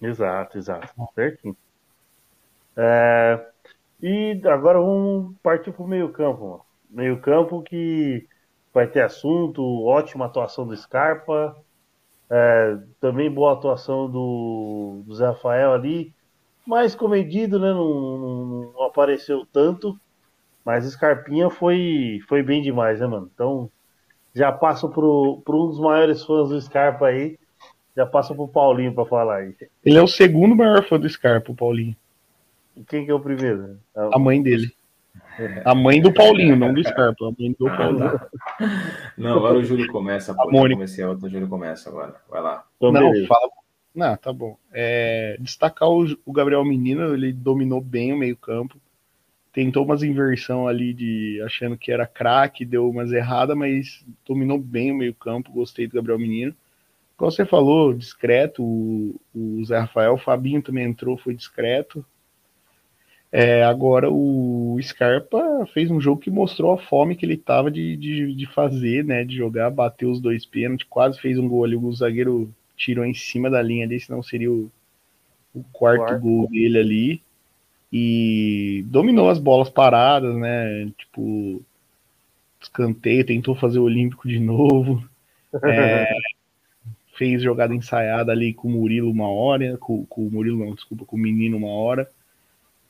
Exato, 0.00 0.56
exato. 0.56 0.88
Certinho. 1.14 1.56
É, 2.76 3.46
e 4.02 4.40
agora 4.46 4.78
vamos 4.78 5.34
partir 5.42 5.72
para 5.72 5.82
o 5.82 5.88
meio-campo. 5.88 6.64
Meio-campo 6.88 7.62
que 7.62 8.26
vai 8.72 8.86
ter 8.86 9.02
assunto, 9.02 9.62
ótima 9.84 10.26
atuação 10.26 10.66
do 10.66 10.76
Scarpa, 10.76 11.56
é, 12.30 12.78
também 13.00 13.30
boa 13.30 13.52
atuação 13.52 14.08
do, 14.08 15.02
do 15.04 15.14
Zé 15.14 15.26
Rafael 15.26 15.72
ali, 15.72 16.12
mais 16.66 16.94
comedido, 16.94 17.58
né? 17.58 17.72
Não, 17.72 18.72
não, 18.72 18.82
apareceu 18.84 19.46
tanto, 19.52 19.98
mas 20.64 20.84
Scarpinha 20.84 21.50
foi, 21.50 22.20
foi 22.28 22.42
bem 22.42 22.62
demais, 22.62 23.00
né, 23.00 23.06
mano? 23.06 23.28
Então 23.34 23.70
já 24.34 24.52
passo 24.52 24.88
pro, 24.88 25.42
pro 25.44 25.64
um 25.64 25.66
dos 25.68 25.80
maiores 25.80 26.24
fãs 26.24 26.50
do 26.50 26.60
Scarpa 26.60 27.06
aí, 27.06 27.36
já 27.96 28.06
passo 28.06 28.34
pro 28.34 28.46
Paulinho 28.46 28.94
para 28.94 29.04
falar 29.04 29.38
aí. 29.38 29.54
Ele 29.84 29.98
é 29.98 30.02
o 30.02 30.06
segundo 30.06 30.54
maior 30.54 30.84
fã 30.84 30.98
do 30.98 31.08
Scarpa, 31.08 31.50
o 31.50 31.56
Paulinho. 31.56 31.96
Quem 32.86 33.04
que 33.04 33.10
é 33.10 33.14
o 33.14 33.20
primeiro? 33.20 33.78
A 33.94 34.18
mãe 34.18 34.40
dele. 34.40 34.72
A 35.64 35.74
mãe 35.74 36.00
do 36.00 36.12
Paulinho, 36.12 36.56
não 36.56 36.72
do 36.72 36.82
Scarpa, 36.82 37.26
a 37.26 37.32
mãe 37.38 37.54
do 37.58 37.66
ah, 37.68 37.76
Paulinho. 37.76 38.10
Tá. 38.10 38.30
Não, 39.16 39.36
agora 39.36 39.58
o 39.58 39.64
Júlio 39.64 39.90
começa. 39.90 40.32
A 40.32 40.50
Mônica. 40.50 40.76
comecei 40.76 41.04
a 41.04 41.08
outra, 41.08 41.26
o 41.26 41.30
Júlio 41.30 41.48
começa 41.48 41.88
agora. 41.88 42.16
Vai 42.28 42.40
lá. 42.40 42.64
Então, 42.76 42.92
não, 42.92 43.26
fala. 43.26 43.50
Não, 43.94 44.16
tá 44.16 44.32
bom. 44.32 44.56
É, 44.72 45.36
destacar 45.40 45.88
o, 45.88 46.06
o, 46.24 46.32
Gabriel 46.32 46.64
Menino, 46.64 47.14
ele 47.14 47.32
dominou 47.32 47.80
bem 47.80 48.12
o 48.12 48.16
meio-campo. 48.16 48.76
Tentou 49.52 49.84
umas 49.84 50.02
inversão 50.02 50.68
ali 50.68 50.94
de 50.94 51.42
achando 51.44 51.76
que 51.76 51.90
era 51.90 52.06
craque, 52.06 52.64
deu 52.64 52.88
umas 52.88 53.10
erradas, 53.10 53.56
mas 53.56 54.04
dominou 54.24 54.58
bem 54.58 54.92
o 54.92 54.96
meio-campo. 54.96 55.52
Gostei 55.52 55.86
do 55.86 55.94
Gabriel 55.94 56.18
Menino. 56.18 56.54
Como 57.16 57.30
você 57.30 57.44
falou, 57.44 57.92
discreto. 57.92 58.62
O, 58.62 59.20
o 59.34 59.64
Zé 59.64 59.78
Rafael, 59.78 60.14
o 60.14 60.18
Fabinho 60.18 60.62
também 60.62 60.84
entrou, 60.84 61.16
foi 61.16 61.34
discreto. 61.34 62.04
É, 63.32 63.62
agora 63.62 64.10
o 64.10 64.76
Scarpa 64.82 65.64
fez 65.72 65.88
um 65.90 66.00
jogo 66.00 66.20
que 66.20 66.30
mostrou 66.30 66.72
a 66.72 66.78
fome 66.78 67.14
que 67.14 67.24
ele 67.24 67.36
tava 67.36 67.70
de, 67.70 67.96
de, 67.96 68.34
de 68.34 68.46
fazer, 68.46 69.04
né? 69.04 69.24
De 69.24 69.36
jogar, 69.36 69.70
bateu 69.70 70.10
os 70.10 70.20
dois 70.20 70.44
pênaltis, 70.44 70.86
quase 70.88 71.20
fez 71.20 71.38
um 71.38 71.48
gol 71.48 71.64
ali. 71.64 71.76
O 71.76 71.92
zagueiro 71.92 72.52
tirou 72.76 73.04
em 73.04 73.14
cima 73.14 73.48
da 73.48 73.62
linha 73.62 73.84
ali, 73.84 74.00
senão 74.00 74.22
seria 74.22 74.50
o, 74.50 74.70
o 75.54 75.62
quarto, 75.72 76.00
quarto 76.00 76.20
gol 76.20 76.48
dele 76.48 76.78
ali. 76.78 77.22
E 77.92 78.84
dominou 78.88 79.30
as 79.30 79.38
bolas 79.38 79.68
paradas, 79.68 80.34
né? 80.36 80.90
Tipo, 80.98 81.62
escanteio, 82.60 83.26
tentou 83.26 83.54
fazer 83.54 83.78
o 83.78 83.84
Olímpico 83.84 84.28
de 84.28 84.40
novo. 84.40 85.04
É, 85.62 86.06
fez 87.16 87.42
jogada 87.42 87.74
ensaiada 87.74 88.32
ali 88.32 88.54
com 88.54 88.66
o 88.66 88.70
Murilo 88.72 89.10
uma 89.10 89.28
hora, 89.28 89.76
com, 89.78 90.04
com 90.06 90.26
o 90.26 90.30
Murilo 90.30 90.64
não, 90.64 90.74
desculpa, 90.74 91.04
com 91.04 91.16
o 91.16 91.20
Menino 91.20 91.56
uma 91.56 91.68
hora. 91.68 92.08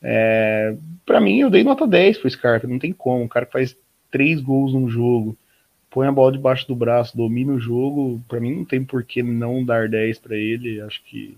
É, 0.02 0.75
para 1.04 1.21
mim, 1.21 1.40
eu 1.40 1.50
dei 1.50 1.62
nota 1.62 1.87
10 1.87 2.19
pro 2.19 2.30
Scarpa, 2.30 2.66
não 2.66 2.78
tem 2.78 2.92
como. 2.92 3.25
O 3.25 3.28
cara 3.28 3.47
que 3.47 3.52
faz 3.52 3.76
três 4.11 4.40
gols 4.40 4.73
num 4.73 4.88
jogo, 4.88 5.37
põe 5.90 6.07
a 6.07 6.12
bola 6.12 6.33
debaixo 6.33 6.66
do 6.66 6.75
braço, 6.75 7.16
domina 7.16 7.52
o 7.52 7.61
jogo, 7.61 8.21
para 8.28 8.40
mim 8.40 8.54
não 8.54 8.64
tem 8.64 8.85
por 8.85 9.04
que 9.04 9.23
não 9.23 9.64
dar 9.64 9.88
10 9.88 10.19
para 10.19 10.37
ele. 10.37 10.80
Acho 10.80 11.02
que. 11.04 11.37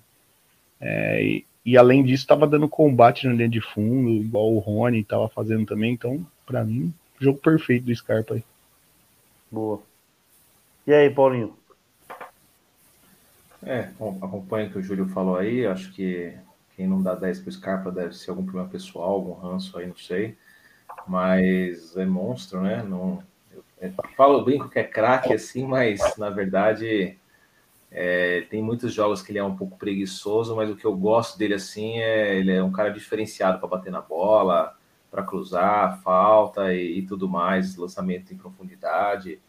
É, 0.80 1.22
e, 1.24 1.44
e, 1.64 1.76
além 1.76 2.02
disso, 2.02 2.24
estava 2.24 2.46
dando 2.46 2.68
combate 2.68 3.26
na 3.26 3.32
linha 3.32 3.48
de 3.48 3.60
fundo, 3.60 4.10
igual 4.10 4.52
o 4.52 4.58
Rony 4.58 5.00
estava 5.00 5.28
fazendo 5.28 5.66
também. 5.66 5.92
Então, 5.92 6.24
para 6.46 6.64
mim, 6.64 6.92
jogo 7.20 7.38
perfeito 7.38 7.86
do 7.86 7.94
Scarpa 7.94 8.34
aí. 8.34 8.44
Boa. 9.50 9.80
E 10.86 10.92
aí, 10.92 11.08
Paulinho? 11.10 11.56
É, 13.64 13.90
acompanha 14.20 14.66
o 14.66 14.70
que 14.72 14.78
o 14.78 14.82
Júlio 14.82 15.06
falou 15.06 15.36
aí. 15.36 15.64
Acho 15.64 15.92
que 15.92 16.34
quem 16.76 16.86
não 16.86 17.02
dá 17.02 17.14
10 17.14 17.40
pro 17.40 17.52
Scarpa 17.52 17.90
deve 17.90 18.14
ser 18.16 18.30
algum 18.30 18.44
problema 18.44 18.68
pessoal, 18.68 19.10
algum 19.10 19.32
ranço 19.32 19.78
aí, 19.78 19.86
não 19.86 19.96
sei. 19.96 20.36
Mas 21.06 21.96
é 21.96 22.04
monstro, 22.04 22.60
né? 22.60 22.82
Não, 22.82 23.22
eu, 23.52 23.64
eu 23.80 23.92
falo, 24.16 24.44
brinco 24.44 24.68
que 24.68 24.78
é 24.78 24.84
craque 24.84 25.32
assim, 25.32 25.66
mas 25.66 26.16
na 26.16 26.30
verdade 26.30 27.18
é, 27.90 28.42
tem 28.50 28.62
muitos 28.62 28.92
jogos 28.92 29.22
que 29.22 29.32
ele 29.32 29.38
é 29.38 29.44
um 29.44 29.56
pouco 29.56 29.76
preguiçoso, 29.76 30.56
mas 30.56 30.70
o 30.70 30.76
que 30.76 30.84
eu 30.84 30.96
gosto 30.96 31.38
dele 31.38 31.54
assim 31.54 31.98
é 31.98 32.36
ele 32.36 32.52
é 32.52 32.62
um 32.62 32.72
cara 32.72 32.90
diferenciado 32.90 33.58
para 33.58 33.68
bater 33.68 33.92
na 33.92 34.00
bola, 34.00 34.76
para 35.10 35.22
cruzar, 35.22 36.00
falta 36.02 36.72
e, 36.74 36.98
e, 36.98 37.02
tudo 37.06 37.28
mais, 37.28 37.76
lançamento 37.76 38.32
em 38.32 38.36
profundidade. 38.36 39.40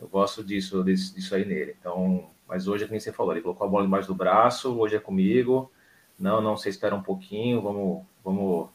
Eu 0.00 0.08
gosto 0.08 0.42
disso, 0.42 0.82
disso, 0.82 1.14
disso 1.14 1.34
aí 1.34 1.44
nele. 1.44 1.76
Então, 1.78 2.30
mas 2.48 2.66
hoje, 2.66 2.86
como 2.86 2.98
você 2.98 3.12
falou, 3.12 3.32
ele 3.32 3.42
colocou 3.42 3.66
a 3.66 3.70
bola 3.70 3.86
embaixo 3.86 4.08
do 4.08 4.14
braço, 4.14 4.74
hoje 4.78 4.96
é 4.96 5.00
comigo 5.00 5.70
não, 6.18 6.40
não, 6.40 6.56
você 6.56 6.68
espera 6.68 6.94
um 6.94 7.02
pouquinho, 7.02 7.60
vamos, 7.60 8.02
vamos 8.24 8.68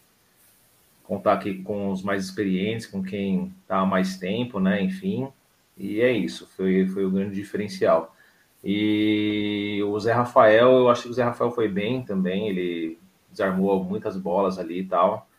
contar 1.03 1.34
aqui 1.34 1.62
com 1.63 1.91
os 1.91 2.03
mais 2.03 2.25
experientes, 2.25 2.86
com 2.86 3.01
quem 3.01 3.53
está 3.62 3.79
há 3.79 3.86
mais 3.86 4.17
tempo, 4.17 4.60
né? 4.60 4.82
Enfim, 4.82 5.29
e 5.77 6.01
é 6.01 6.12
isso, 6.12 6.48
foi, 6.48 6.88
foi 6.88 7.06
o 7.06 7.12
grande 7.12 7.36
diferencial. 7.36 8.15
E 8.63 9.82
o 9.88 10.00
Zé 10.00 10.12
Rafael, 10.12 10.72
eu 10.72 10.89
acho 10.89 11.03
que 11.03 11.10
o 11.10 11.13
Zé 11.13 11.24
Rafael 11.24 11.51
foi 11.51 11.67
bem 11.70 12.03
também, 12.03 12.50
ele 12.50 13.00
desarmou 13.32 13.84
muitas 13.84 14.17
bolas 14.17 14.58
ali 14.60 14.79
e 14.79 14.86
tal, 14.86 15.29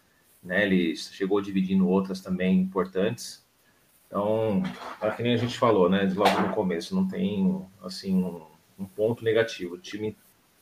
né? 0.43 0.65
Ele 0.65 0.97
chegou 0.97 1.41
dividindo 1.41 1.89
outras 1.89 2.21
também 2.21 2.61
importantes. 2.61 3.45
Então, 4.07 4.63
é 5.03 5.11
que 5.11 5.23
nem 5.23 5.35
a 5.35 5.37
gente 5.37 5.59
falou, 5.59 5.91
né? 5.91 6.11
Logo 6.15 6.41
no 6.41 6.55
começo, 6.55 6.95
não 6.95 7.07
tem 7.07 7.63
assim 7.83 8.15
um, 8.15 8.43
um 8.79 8.87
ponto 8.87 9.23
negativo. 9.23 9.75
O 9.75 9.79
time 9.79 10.17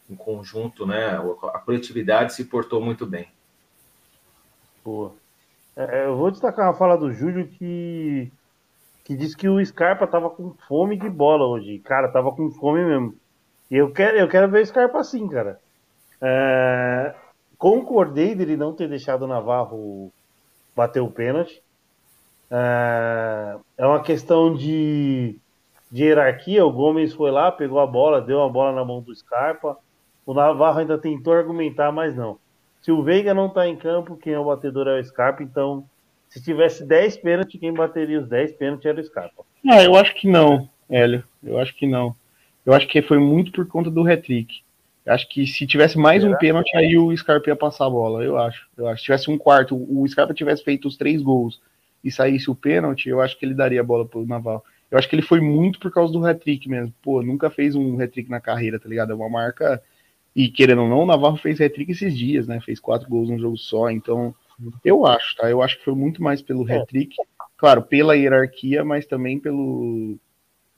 em 0.09 0.15
conjunto, 0.15 0.87
né? 0.87 1.17
A 1.53 1.59
coletividade 1.59 2.33
se 2.33 2.45
portou 2.45 2.81
muito 2.81 3.07
bem. 3.07 3.29
Boa. 4.85 5.13
É, 5.77 6.07
eu 6.07 6.17
vou 6.17 6.31
destacar 6.31 6.67
uma 6.67 6.75
fala 6.75 6.97
do 6.97 7.13
Júlio 7.13 7.49
que, 7.49 8.33
que 9.05 9.17
disse 9.17 9.37
que 9.37 9.49
o 9.49 9.65
Scarpa 9.65 10.07
tava 10.07 10.31
com 10.31 10.55
fome 10.67 10.97
de 10.97 11.11
bola 11.11 11.47
hoje. 11.47 11.79
Cara, 11.81 12.09
tava 12.09 12.33
com 12.33 12.51
fome 12.51 12.85
mesmo. 12.85 13.15
E 13.71 13.77
eu 13.77 13.93
quero, 13.93 14.17
eu 14.17 14.29
quero 14.29 14.49
ver 14.49 14.63
o 14.63 14.67
Scarpa 14.67 15.01
assim, 15.01 15.29
cara. 15.29 15.61
É, 16.21 17.15
concordei 17.59 18.35
dele 18.35 18.57
não 18.57 18.73
ter 18.73 18.89
deixado 18.89 19.23
o 19.23 19.27
Navarro 19.27 20.13
bater 20.75 21.01
o 21.01 21.11
pênalti. 21.11 21.63
É, 22.51 23.59
é 23.79 23.87
uma 23.87 24.03
questão 24.03 24.55
de, 24.55 25.39
de 25.91 26.05
hierarquia. 26.05 26.65
O 26.65 26.73
Gomes 26.73 27.13
foi 27.13 27.31
lá, 27.31 27.51
pegou 27.53 27.81
a 27.81 27.87
bola, 27.87 28.21
deu 28.21 28.43
a 28.43 28.49
bola 28.49 28.73
na 28.73 28.85
mão 28.85 29.03
do 29.03 29.15
Scarpa. 29.15 29.77
O 30.27 30.35
Navarro 30.35 30.81
ainda 30.81 30.99
tentou 30.99 31.33
argumentar, 31.33 31.93
mas 31.93 32.17
não. 32.17 32.39
Se 32.83 32.91
o 32.91 33.03
Veiga 33.03 33.33
não 33.33 33.47
está 33.47 33.67
em 33.67 33.77
campo, 33.77 34.17
quem 34.17 34.33
é 34.33 34.39
o 34.39 34.45
batedor 34.45 34.89
é 34.89 35.01
o 35.01 35.05
Scarpa, 35.05 35.43
então 35.43 35.85
se 36.29 36.43
tivesse 36.43 36.85
10 36.85 37.17
pênaltis, 37.19 37.59
quem 37.59 37.73
bateria 37.73 38.21
os 38.21 38.29
10 38.29 38.53
pênaltis 38.55 38.87
era 38.87 39.01
o 39.01 39.05
Scarpa. 39.05 39.45
Ah, 39.69 39.83
eu 39.83 39.95
acho 39.95 40.15
que 40.15 40.29
não, 40.29 40.69
Hélio. 40.91 41.25
Eu 41.43 41.59
acho 41.59 41.75
que 41.75 41.87
não. 41.87 42.15
Eu 42.65 42.73
acho 42.75 42.87
que 42.89 43.01
foi 43.01 43.19
muito 43.19 43.53
por 43.53 43.67
conta 43.67 43.91
do 43.91 44.07
hat-trick. 44.07 44.63
Acho 45.07 45.29
que 45.29 45.47
se 45.47 45.67
tivesse 45.67 45.97
mais 45.97 46.23
Será? 46.23 46.35
um 46.35 46.39
pênalti, 46.39 46.77
aí 46.77 46.99
o 46.99 47.17
Scarpa 47.17 47.49
ia 47.51 47.57
passar 47.57 47.87
a 47.87 47.91
bola, 47.91 48.25
eu 48.25 48.37
acho. 48.37 48.67
Eu 48.77 48.89
acho. 48.89 48.99
Se 48.99 49.05
tivesse 49.05 49.31
um 49.31 49.39
quarto, 49.39 49.77
o 49.77 50.07
Scarpa 50.09 50.35
tivesse 50.35 50.65
feito 50.65 50.89
os 50.89 50.97
três 50.97 51.23
gols 51.23 51.61
e 52.03 52.11
saísse 52.11 52.51
o 52.51 52.57
pênalti, 52.57 53.09
eu 53.09 53.21
acho 53.21 53.39
que 53.39 53.47
ele 53.47 53.55
daria 53.55 53.81
a 53.81 53.85
bola 53.85 54.05
pro 54.05 54.27
Naval. 54.27 54.65
Eu 54.91 54.99
acho 54.99 55.09
que 55.09 55.15
ele 55.15 55.23
foi 55.23 55.41
muito 55.41 55.79
por 55.79 55.93
causa 55.93 56.13
do 56.13 56.25
hat-trick 56.25 56.69
mesmo. 56.69 56.93
Pô, 57.03 57.23
nunca 57.23 57.51
fez 57.51 57.77
um 57.77 58.01
hat-trick 58.01 58.29
na 58.29 58.41
carreira, 58.41 58.81
tá 58.81 58.89
ligado? 58.89 59.13
É 59.13 59.15
uma 59.15 59.29
marca 59.29 59.81
e 60.37 60.51
querendo 60.51 60.83
ou 60.83 60.89
não, 60.89 60.99
o 60.99 61.07
Navarro 61.07 61.39
fez 61.39 61.59
hat-trick 61.63 61.93
esses 61.93 62.15
dias, 62.15 62.47
né? 62.47 62.61
Fez 62.61 62.79
quatro 62.79 63.09
gols 63.09 63.31
num 63.31 63.39
jogo 63.39 63.57
só. 63.57 63.89
Então, 63.89 64.35
eu 64.85 65.07
acho, 65.07 65.35
tá? 65.35 65.49
Eu 65.51 65.63
acho 65.63 65.79
que 65.79 65.85
foi 65.85 65.95
muito 65.95 66.23
mais 66.23 66.43
pelo 66.43 66.69
é. 66.71 66.77
hat-trick. 66.77 67.17
Claro, 67.57 67.81
pela 67.81 68.15
hierarquia, 68.15 68.85
mas 68.85 69.07
também 69.07 69.41
pelo. 69.41 70.19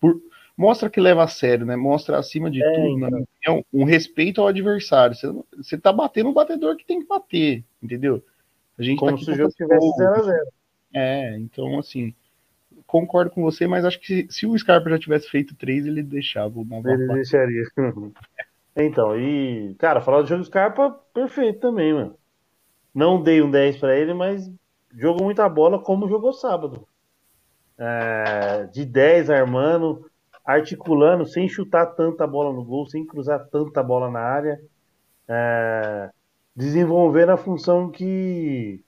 Por... 0.00 0.22
Mostra 0.56 0.88
que 0.88 1.00
leva 1.00 1.24
a 1.24 1.26
sério, 1.26 1.66
né? 1.66 1.74
Mostra, 1.74 2.18
acima 2.18 2.48
de 2.48 2.62
é, 2.62 2.72
tudo, 2.72 2.86
então. 2.86 2.98
na 2.98 3.10
minha 3.10 3.22
opinião, 3.24 3.64
um 3.72 3.82
respeito 3.82 4.40
ao 4.40 4.46
adversário. 4.46 5.16
Você, 5.16 5.26
você 5.56 5.76
tá 5.76 5.92
batendo 5.92 6.30
o 6.30 6.34
batedor 6.34 6.76
que 6.76 6.86
tem 6.86 7.00
que 7.00 7.08
bater, 7.08 7.64
entendeu? 7.82 8.22
A 8.78 8.82
gente 8.84 9.00
tá 9.00 9.06
Como 9.06 9.18
tá 9.18 9.24
se 9.24 9.30
o 9.32 9.34
jogo 9.34 9.52
tivesse 9.56 9.86
0x0. 9.86 10.34
É, 10.94 11.36
então, 11.36 11.80
assim, 11.80 12.14
concordo 12.86 13.32
com 13.32 13.42
você, 13.42 13.66
mas 13.66 13.84
acho 13.84 13.98
que 13.98 14.06
se, 14.06 14.26
se 14.30 14.46
o 14.46 14.56
Scarpa 14.56 14.88
já 14.88 15.00
tivesse 15.00 15.28
feito 15.28 15.56
três, 15.56 15.84
ele 15.84 16.02
deixava 16.04 16.60
o 16.60 16.64
Navarro. 16.64 17.02
Ele 17.02 17.14
deixaria. 17.14 17.64
Então, 18.80 19.18
e, 19.18 19.74
cara, 19.74 20.00
falar 20.00 20.22
do 20.22 20.28
jogo 20.28 20.44
Scarpa, 20.44 20.90
perfeito 21.12 21.58
também, 21.58 21.92
mano. 21.92 22.16
Não 22.94 23.20
dei 23.20 23.42
um 23.42 23.50
10 23.50 23.78
para 23.78 23.98
ele, 23.98 24.14
mas 24.14 24.48
jogou 24.92 25.24
muita 25.24 25.48
bola 25.48 25.80
como 25.80 26.08
jogou 26.08 26.32
sábado. 26.32 26.86
É, 27.76 28.66
de 28.72 28.84
10 28.84 29.30
armando, 29.30 30.08
articulando, 30.44 31.26
sem 31.26 31.48
chutar 31.48 31.86
tanta 31.86 32.26
bola 32.26 32.52
no 32.52 32.64
gol, 32.64 32.86
sem 32.86 33.04
cruzar 33.04 33.48
tanta 33.50 33.82
bola 33.82 34.10
na 34.10 34.20
área. 34.20 34.60
É, 35.26 36.10
desenvolvendo 36.54 37.30
a 37.30 37.36
função 37.36 37.90
que, 37.90 38.82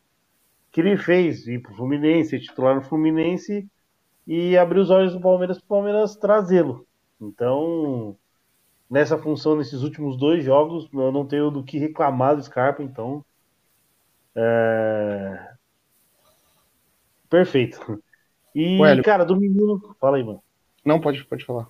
que 0.70 0.80
ele 0.80 0.96
fez, 0.96 1.48
ir 1.48 1.60
pro 1.60 1.74
Fluminense, 1.74 2.38
titular 2.38 2.76
no 2.76 2.82
Fluminense 2.82 3.68
e 4.26 4.56
abrir 4.56 4.78
os 4.78 4.90
olhos 4.90 5.12
do 5.12 5.20
Palmeiras 5.20 5.58
para 5.58 5.64
o 5.64 5.68
Palmeiras 5.68 6.16
trazê-lo. 6.16 6.86
Então, 7.20 8.16
nessa 8.90 9.16
função 9.16 9.56
nesses 9.56 9.82
últimos 9.82 10.16
dois 10.16 10.44
jogos. 10.44 10.88
Eu 10.92 11.12
não 11.12 11.24
tenho 11.24 11.50
do 11.50 11.62
que 11.62 11.78
reclamar 11.78 12.36
do 12.36 12.42
Scarpa, 12.42 12.82
então 12.82 13.24
É... 14.34 15.50
Perfeito. 17.28 18.02
E, 18.54 18.78
cara, 19.04 19.24
do 19.24 19.36
menino. 19.36 19.94
Fala 20.00 20.16
aí, 20.16 20.24
mano. 20.24 20.42
Não, 20.84 21.00
pode, 21.00 21.24
pode 21.24 21.44
falar. 21.44 21.68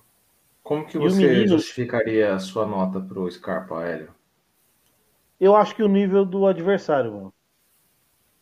Como 0.63 0.85
que 0.85 0.97
você 0.97 1.27
menino... 1.27 1.47
justificaria 1.47 2.33
a 2.33 2.39
sua 2.39 2.65
nota 2.65 2.99
pro 2.99 3.29
Scarpa, 3.29 3.83
Hélio? 3.83 4.13
Eu 5.39 5.55
acho 5.55 5.75
que 5.75 5.83
o 5.83 5.87
nível 5.87 6.25
do 6.25 6.47
adversário, 6.47 7.11
mano. 7.11 7.33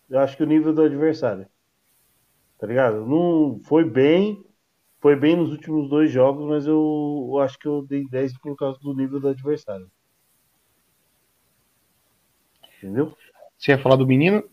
Eu 0.09 0.19
acho 0.19 0.35
que 0.35 0.43
o 0.43 0.47
nível 0.47 0.73
do 0.73 0.81
adversário. 0.81 1.45
Tá 2.57 2.67
ligado? 2.67 3.05
Não 3.05 3.59
foi 3.63 3.83
bem, 3.83 4.43
foi 4.99 5.15
bem 5.15 5.35
nos 5.35 5.51
últimos 5.51 5.89
dois 5.89 6.11
jogos, 6.11 6.45
mas 6.47 6.67
eu, 6.67 7.29
eu 7.31 7.39
acho 7.39 7.57
que 7.57 7.67
eu 7.67 7.81
dei 7.81 8.07
10 8.07 8.37
por 8.37 8.55
causa 8.55 8.79
do 8.79 8.93
nível 8.93 9.19
do 9.19 9.29
adversário. 9.29 9.89
Entendeu? 12.77 13.13
Você 13.57 13.71
ia 13.71 13.77
falar 13.77 13.95
do 13.95 14.07
menino? 14.07 14.43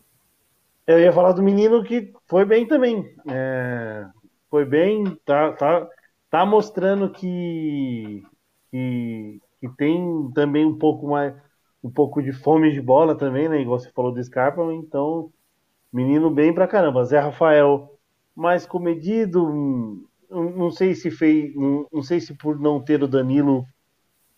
Eu 0.85 0.99
ia 0.99 1.11
falar 1.11 1.33
do 1.33 1.43
menino 1.43 1.83
que 1.83 2.13
foi 2.27 2.45
bem 2.45 2.65
também. 2.65 3.13
É, 3.29 4.05
foi 4.49 4.63
bem, 4.65 5.03
tá, 5.25 5.51
tá, 5.53 5.87
tá 6.29 6.45
mostrando 6.45 7.11
que, 7.11 8.23
que, 8.71 9.41
que 9.59 9.69
tem 9.77 10.31
também 10.33 10.65
um 10.65 10.77
pouco 10.77 11.07
mais 11.07 11.33
um 11.83 11.91
pouco 11.91 12.21
de 12.21 12.33
fome 12.33 12.71
de 12.71 12.81
bola 12.81 13.15
também, 13.15 13.47
né? 13.47 13.61
Igual 13.61 13.79
você 13.79 13.89
falou 13.91 14.11
do 14.11 14.21
Scarpa, 14.21 14.61
então 14.73 15.31
menino 15.91 16.29
bem 16.29 16.53
pra 16.53 16.67
caramba. 16.67 17.05
Zé 17.05 17.19
Rafael 17.19 17.97
mais 18.35 18.65
comedido, 18.65 20.06
não 20.29 20.71
sei 20.71 20.93
se 20.93 21.09
fez, 21.09 21.55
não, 21.55 21.87
não 21.91 22.03
sei 22.03 22.19
se 22.19 22.33
por 22.33 22.59
não 22.59 22.81
ter 22.81 23.01
o 23.03 23.07
Danilo 23.07 23.65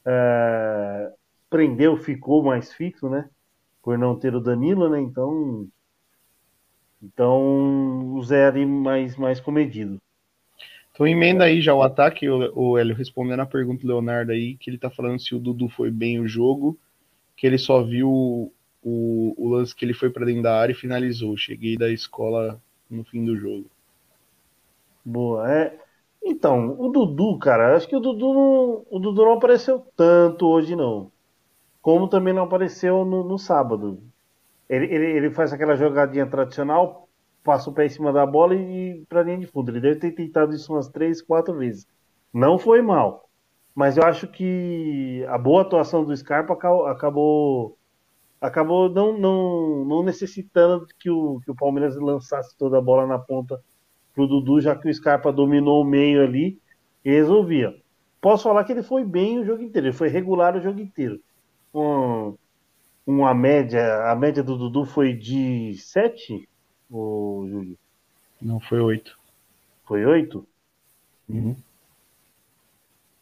é, 0.06 1.12
prendeu, 1.50 1.98
ficou 1.98 2.44
mais 2.44 2.72
fixo, 2.74 3.10
né? 3.10 3.30
Por 3.82 3.98
não 3.98 4.18
ter 4.18 4.36
o 4.36 4.40
Danilo, 4.40 4.90
né? 4.90 5.00
Então, 5.00 5.68
então 7.02 8.14
o 8.14 8.24
Zé 8.24 8.48
ali 8.48 8.66
mais 8.66 9.16
mais 9.16 9.40
comedido. 9.40 10.00
Então 10.92 11.08
emenda 11.08 11.46
aí 11.46 11.62
já 11.62 11.74
o 11.74 11.82
ataque, 11.82 12.30
o, 12.30 12.52
o 12.56 12.78
Hélio 12.78 12.96
respondendo 12.96 13.40
a 13.40 13.46
pergunta 13.46 13.82
do 13.82 13.88
Leonardo 13.88 14.32
aí, 14.32 14.56
que 14.58 14.70
ele 14.70 14.78
tá 14.78 14.90
falando 14.90 15.20
se 15.20 15.34
o 15.34 15.40
Dudu 15.40 15.70
foi 15.70 15.90
bem 15.90 16.20
o 16.20 16.28
jogo, 16.28 16.78
que 17.38 17.48
ele 17.48 17.58
só 17.58 17.82
viu 17.82 18.52
o, 18.82 19.34
o 19.38 19.50
lance 19.50 19.74
que 19.76 19.86
ele 19.86 19.94
foi 19.94 20.10
para 20.10 20.26
dentro 20.26 20.44
da 20.44 20.60
área 20.60 20.74
e 20.74 20.76
finalizou. 20.76 21.38
Cheguei 21.38 21.78
da 21.78 21.90
escola 21.90 22.62
no 22.90 23.04
fim 23.04 23.24
do 23.24 23.38
jogo. 23.38 23.70
Boa. 25.10 25.52
É, 25.52 25.80
então, 26.24 26.76
o 26.80 26.90
Dudu, 26.90 27.40
cara, 27.40 27.76
acho 27.76 27.88
que 27.88 27.96
o 27.96 28.00
Dudu 28.00 28.34
não, 28.34 28.86
o 28.92 29.00
Dudu 29.00 29.26
não 29.26 29.34
apareceu 29.34 29.80
tanto 29.96 30.48
hoje, 30.48 30.76
não. 30.76 31.12
Como 31.82 32.08
também 32.08 32.34
não 32.34 32.44
apareceu 32.44 33.06
no, 33.06 33.24
no 33.24 33.38
sábado. 33.40 34.04
Ele, 34.70 34.86
ele, 34.86 35.06
ele, 35.18 35.32
faz 35.32 35.54
aquela 35.54 35.76
jogadinha 35.76 36.28
tradicional, 36.28 37.10
passa 37.44 37.70
o 37.70 37.74
pé 37.74 37.86
em 37.88 37.90
cima 37.90 38.14
da 38.14 38.26
bola 38.26 38.56
e, 38.56 39.02
e 39.02 39.06
pra 39.08 39.24
linha 39.24 39.40
de 39.40 39.48
fundo. 39.48 39.72
Ele 39.72 39.82
deve 39.82 40.00
ter 40.00 40.12
tentado 40.12 40.54
isso 40.54 40.74
umas 40.74 40.90
três, 40.90 41.22
quatro 41.22 41.56
vezes. 41.58 41.88
Não 42.34 42.60
foi 42.60 42.82
mal. 42.82 43.30
Mas 43.76 43.98
eu 43.98 44.04
acho 44.04 44.28
que 44.28 45.26
a 45.30 45.38
boa 45.38 45.64
atuação 45.64 46.04
do 46.06 46.16
Scarpa 46.16 46.54
acabou 46.92 47.78
acabou 48.42 48.90
não, 48.90 49.18
não, 49.18 49.86
não 49.86 50.04
necessitando 50.04 50.86
que 51.00 51.10
o, 51.10 51.40
que 51.42 51.52
o 51.52 51.56
Palmeiras 51.56 51.96
lançasse 51.98 52.58
toda 52.58 52.78
a 52.78 52.82
bola 52.82 53.08
na 53.08 53.20
ponta 53.20 53.62
pro 54.20 54.28
Dudu, 54.28 54.60
já 54.60 54.76
que 54.76 54.90
o 54.90 54.94
Scarpa 54.94 55.32
dominou 55.32 55.82
o 55.82 55.86
meio 55.86 56.22
ali 56.22 56.60
resolvia. 57.04 57.74
Posso 58.20 58.44
falar 58.44 58.66
que 58.66 58.74
ele 58.74 58.84
foi 58.84 59.06
bem 59.06 59.40
o 59.40 59.46
jogo 59.46 59.64
inteiro, 59.64 59.88
ele 59.88 59.96
foi 59.96 60.10
regular 60.10 60.58
o 60.58 60.62
jogo 60.62 60.82
inteiro. 60.82 61.22
Um, 61.74 62.36
uma 63.08 63.34
média, 63.34 64.12
a 64.12 64.16
média 64.16 64.44
do 64.44 64.58
Dudu 64.58 64.86
foi 64.86 65.14
de 65.14 65.74
7, 65.78 66.50
o 66.92 67.48
Júlio? 67.50 67.78
Não, 68.42 68.60
foi 68.60 68.82
8. 68.82 69.18
Foi 69.86 70.06
8? 70.06 70.46
Uhum. 71.30 71.56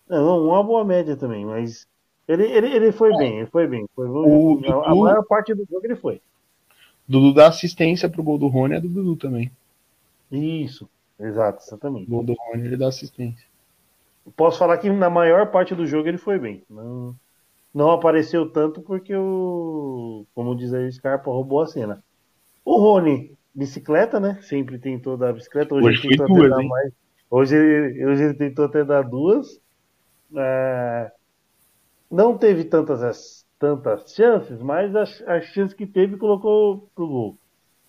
Não, 0.09 0.47
uma 0.47 0.63
boa 0.63 0.83
média 0.83 1.15
também, 1.15 1.45
mas 1.45 1.87
ele, 2.27 2.43
ele, 2.43 2.67
ele 2.75 2.91
foi 2.91 3.13
é. 3.13 3.17
bem, 3.17 3.37
ele 3.37 3.45
foi 3.47 3.67
bem. 3.67 3.85
Foi, 3.93 4.07
o, 4.07 4.57
a, 4.57 4.61
Dudu, 4.61 4.83
a 4.83 4.95
maior 4.95 5.23
parte 5.25 5.53
do 5.53 5.63
jogo 5.69 5.85
ele 5.85 5.95
foi. 5.95 6.19
Dudu 7.07 7.35
dá 7.35 7.47
assistência 7.47 8.09
pro 8.09 8.23
gol 8.23 8.39
do 8.39 8.47
Rony 8.47 8.75
é 8.75 8.81
do 8.81 8.89
Dudu 8.89 9.15
também. 9.15 9.51
Isso, 10.31 10.89
exato, 11.19 11.63
exatamente. 11.63 12.11
O 12.11 12.17
Rony 12.17 12.65
ele 12.65 12.77
dá 12.77 12.87
assistência. 12.87 13.45
Posso 14.35 14.59
falar 14.59 14.77
que 14.77 14.89
na 14.89 15.09
maior 15.09 15.51
parte 15.51 15.73
do 15.73 15.85
jogo 15.85 16.07
ele 16.07 16.17
foi 16.17 16.37
bem. 16.37 16.63
Não, 16.69 17.15
não 17.73 17.91
apareceu 17.91 18.49
tanto 18.49 18.81
porque 18.81 19.15
o, 19.15 20.25
como 20.35 20.55
diz 20.55 20.73
aí, 20.73 20.87
o 20.87 20.91
Scarpa 20.91 21.31
roubou 21.31 21.61
a 21.61 21.67
cena. 21.67 22.03
O 22.65 22.77
Rony, 22.77 23.37
bicicleta, 23.55 24.19
né? 24.19 24.39
Sempre 24.41 24.77
tentou 24.77 25.15
dar 25.15 25.33
bicicleta. 25.33 25.73
Hoje, 25.73 25.87
hoje 25.87 26.07
ele 26.07 26.17
tentou 26.17 26.35
duas, 26.35 26.49
dar 26.49 26.63
mais. 26.63 26.93
Hoje 27.29 27.55
ele, 27.55 28.05
hoje 28.05 28.23
ele 28.23 28.33
tentou 28.33 28.65
até 28.65 28.83
dar 28.83 29.03
duas. 29.03 29.61
É, 30.35 31.11
não 32.09 32.37
teve 32.37 32.65
tantas, 32.65 33.45
tantas 33.59 34.13
chances, 34.13 34.61
mas 34.61 34.95
as, 34.95 35.21
as 35.27 35.45
chances 35.45 35.73
que 35.73 35.85
teve 35.85 36.17
colocou 36.17 36.89
pro 36.95 37.07
gol. 37.07 37.37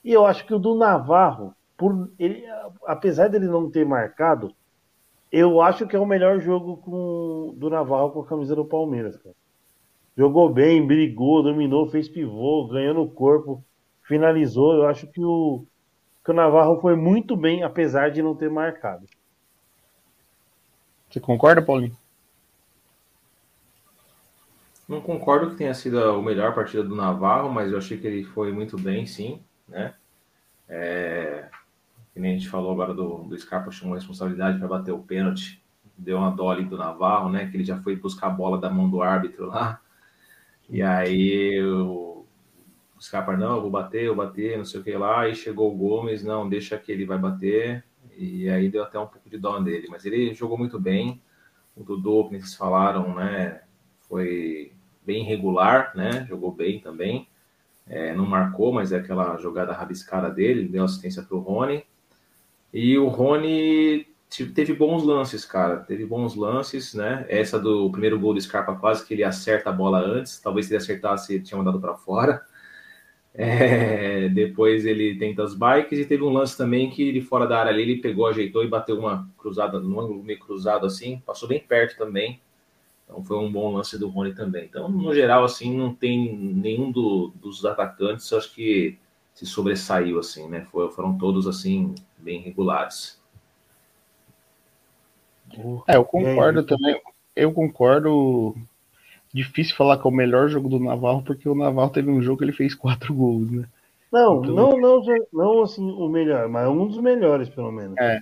E 0.05 0.13
eu 0.13 0.25
acho 0.25 0.47
que 0.47 0.55
o 0.55 0.59
do 0.59 0.77
Navarro, 0.77 1.55
por 1.79 2.11
ele, 2.19 2.45
apesar 2.85 3.29
dele 3.29 3.47
não 3.47 3.71
ter 3.71 3.87
marcado, 3.87 4.53
eu 5.31 5.63
acho 5.63 5.87
que 5.87 5.95
é 5.95 5.99
o 5.99 6.05
melhor 6.05 6.41
jogo 6.41 6.79
com, 6.79 7.55
do 7.57 7.71
Navarro 7.71 8.11
com 8.11 8.21
a 8.21 8.27
camisa 8.27 8.57
do 8.57 8.65
Palmeiras. 8.65 9.17
Cara. 9.17 9.35
Jogou 10.17 10.53
bem, 10.53 10.85
brigou, 10.85 11.43
dominou, 11.43 11.89
fez 11.89 12.09
pivô, 12.09 12.67
ganhou 12.67 12.95
no 12.95 13.09
corpo, 13.09 13.65
finalizou. 14.03 14.75
Eu 14.75 14.89
acho 14.89 15.07
que 15.07 15.23
o, 15.25 15.65
que 16.25 16.33
o 16.33 16.35
Navarro 16.35 16.81
foi 16.81 16.97
muito 16.97 17.37
bem, 17.37 17.63
apesar 17.63 18.11
de 18.11 18.21
não 18.21 18.35
ter 18.35 18.51
marcado. 18.51 19.07
Você 21.09 21.21
concorda, 21.21 21.63
Paulinho? 21.63 21.97
Não 24.89 25.01
concordo 25.01 25.51
que 25.51 25.57
tenha 25.57 25.75
sido 25.75 26.03
a 26.03 26.21
melhor 26.21 26.55
partida 26.55 26.83
do 26.83 26.97
Navarro, 26.97 27.51
mas 27.51 27.71
eu 27.71 27.79
achei 27.79 27.99
que 27.99 28.07
ele 28.07 28.25
foi 28.25 28.51
muito 28.53 28.77
bem, 28.77 29.07
sim, 29.07 29.41
né? 29.69 29.95
É, 30.69 31.48
que 32.19 32.23
nem 32.23 32.35
a 32.35 32.37
gente 32.37 32.49
falou 32.49 32.73
agora 32.73 32.93
do, 32.93 33.19
do 33.19 33.39
Scarpa, 33.39 33.71
chamou 33.71 33.95
responsabilidade 33.95 34.59
para 34.59 34.67
bater 34.67 34.91
o 34.91 34.99
pênalti, 34.99 35.63
deu 35.97 36.19
uma 36.19 36.33
dó 36.33 36.51
ali 36.51 36.65
do 36.65 36.77
Navarro, 36.77 37.31
né? 37.31 37.47
Que 37.47 37.57
ele 37.57 37.63
já 37.63 37.81
foi 37.81 37.95
buscar 37.95 38.27
a 38.27 38.31
bola 38.31 38.59
da 38.59 38.69
mão 38.69 38.91
do 38.91 39.01
árbitro 39.01 39.47
lá. 39.47 39.81
E 40.69 40.83
aí 40.83 41.63
o, 41.63 42.27
o 42.97 43.01
Scarpa, 43.01 43.37
não, 43.37 43.55
eu 43.55 43.63
vou 43.63 43.71
bater, 43.71 44.03
eu 44.03 44.17
bater, 44.17 44.59
não 44.59 44.65
sei 44.65 44.81
o 44.81 44.83
que 44.83 44.91
lá. 44.97 45.29
E 45.29 45.35
chegou 45.37 45.73
o 45.73 45.77
Gomes, 45.77 46.25
não, 46.25 46.49
deixa 46.49 46.77
que 46.77 46.91
ele 46.91 47.07
vai 47.07 47.19
bater. 47.19 47.85
E 48.17 48.49
aí 48.49 48.69
deu 48.69 48.83
até 48.83 48.99
um 48.99 49.07
pouco 49.07 49.31
de 49.31 49.39
dó 49.39 49.61
dele. 49.61 49.87
Mas 49.89 50.05
ele 50.05 50.35
jogou 50.35 50.59
muito 50.59 50.77
bem. 50.81 51.23
O 51.77 51.85
Dudu, 51.85 52.31
que 52.31 52.41
vocês 52.41 52.57
falaram, 52.57 53.15
né? 53.15 53.61
Foi 54.09 54.73
bem 55.07 55.23
regular, 55.23 55.93
né? 55.95 56.27
Jogou 56.29 56.51
bem 56.51 56.81
também. 56.81 57.29
É, 57.87 58.13
não 58.13 58.27
marcou, 58.27 58.73
mas 58.73 58.91
é 58.91 58.97
aquela 58.97 59.37
jogada 59.37 59.73
rabiscada 59.73 60.29
dele, 60.29 60.69
deu 60.69 60.83
assistência 60.83 61.23
para 61.23 61.37
o 61.37 61.41
Rony. 61.41 61.87
E 62.73 62.99
o 62.99 63.09
Rony 63.09 64.07
teve 64.55 64.75
bons 64.75 65.03
lances, 65.03 65.45
cara. 65.45 65.79
Teve 65.79 66.05
bons 66.05 66.35
lances, 66.35 66.95
né? 66.95 67.25
Essa 67.29 67.59
do 67.59 67.91
primeiro 67.91 68.19
gol 68.19 68.35
do 68.35 68.41
Scarpa, 68.41 68.75
quase 68.77 69.07
que 69.07 69.15
ele 69.15 69.25
acerta 69.25 69.71
a 69.71 69.73
bola 69.73 70.01
antes. 70.01 70.41
Talvez 70.41 70.67
se 70.67 70.73
ele 70.73 70.83
acertasse, 70.83 71.41
tinha 71.41 71.57
mandado 71.59 71.81
para 71.81 71.95
fora. 71.95 72.43
É, 73.35 74.29
depois 74.31 74.85
ele 74.85 75.17
tenta 75.17 75.43
as 75.45 75.55
bikes 75.55 75.99
e 75.99 76.05
teve 76.05 76.23
um 76.23 76.31
lance 76.31 76.57
também 76.57 76.91
que 76.91 77.03
ele 77.09 77.21
fora 77.21 77.47
da 77.47 77.61
área 77.61 77.73
ali, 77.73 77.83
ele 77.83 78.01
pegou, 78.01 78.27
ajeitou 78.27 78.65
e 78.65 78.69
bateu 78.69 78.99
uma 78.99 79.29
cruzada, 79.39 79.79
num 79.79 80.01
ângulo 80.01 80.25
meio 80.25 80.39
cruzado 80.41 80.87
assim, 80.87 81.23
passou 81.25 81.49
bem 81.49 81.61
perto 81.61 81.97
também. 81.97 82.41
Então 83.05 83.25
foi 83.25 83.39
um 83.39 83.51
bom 83.51 83.73
lance 83.75 83.99
do 83.99 84.09
Rony 84.09 84.35
também. 84.35 84.67
Então, 84.67 84.89
no 84.89 85.15
geral, 85.15 85.45
assim, 85.45 85.75
não 85.77 85.95
tem 85.95 86.37
nenhum 86.37 86.91
do, 86.93 87.33
dos 87.37 87.65
atacantes, 87.65 88.31
acho 88.33 88.55
que 88.55 88.99
se 89.33 89.47
sobressaiu, 89.47 90.19
assim, 90.19 90.49
né? 90.49 90.67
Foram 90.71 91.17
todos, 91.17 91.47
assim, 91.47 91.95
bem 92.19 92.41
regulares. 92.41 93.19
É, 95.87 95.97
eu 95.97 96.05
concordo 96.05 96.63
também. 96.63 97.01
Eu 97.35 97.53
concordo. 97.53 98.55
Difícil 99.33 99.77
falar 99.77 99.99
que 99.99 100.07
é 100.07 100.11
o 100.11 100.15
melhor 100.15 100.49
jogo 100.49 100.69
do 100.69 100.81
Navarro, 100.81 101.23
porque 101.23 101.49
o 101.49 101.55
Navarro 101.55 101.91
teve 101.91 102.11
um 102.11 102.23
jogo 102.23 102.39
que 102.39 102.45
ele 102.45 102.53
fez 102.53 102.75
quatro 102.75 103.13
gols, 103.15 103.51
né? 103.51 103.65
Não, 104.11 104.43
então... 104.43 104.55
não, 104.55 104.81
não, 104.81 105.03
não 105.33 105.63
assim 105.63 105.83
o 105.83 106.09
melhor, 106.09 106.49
mas 106.49 106.67
um 106.67 106.87
dos 106.87 106.99
melhores, 106.99 107.49
pelo 107.49 107.71
menos. 107.71 107.95
É, 107.99 108.21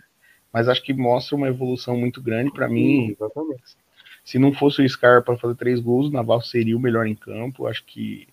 mas 0.52 0.68
acho 0.68 0.82
que 0.82 0.92
mostra 0.92 1.37
uma 1.37 1.46
evolução 1.48 1.96
muito 1.96 2.20
grande 2.20 2.50
para 2.50 2.68
mim. 2.68 3.11
Exatamente. 3.11 3.76
Se 4.24 4.38
não 4.38 4.52
fosse 4.52 4.82
o 4.82 4.88
Scarpa 4.88 5.37
fazer 5.37 5.54
três 5.54 5.78
gols, 5.78 6.09
o 6.09 6.12
Navarro 6.12 6.42
seria 6.42 6.76
o 6.76 6.80
melhor 6.80 7.06
em 7.06 7.14
campo. 7.14 7.68
Acho 7.68 7.85
que 7.85 8.26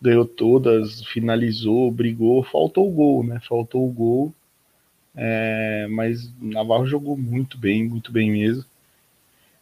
ganhou 0.00 0.24
todas, 0.24 1.04
finalizou, 1.04 1.90
brigou. 1.90 2.42
Faltou 2.42 2.88
o 2.88 2.92
gol, 2.92 3.22
né? 3.22 3.38
Faltou 3.46 3.86
o 3.86 3.92
gol. 3.92 4.32
É, 5.16 5.86
mas 5.88 6.30
Navarro 6.40 6.86
jogou 6.86 7.16
muito 7.16 7.56
bem, 7.56 7.88
muito 7.88 8.12
bem 8.12 8.30
mesmo. 8.30 8.64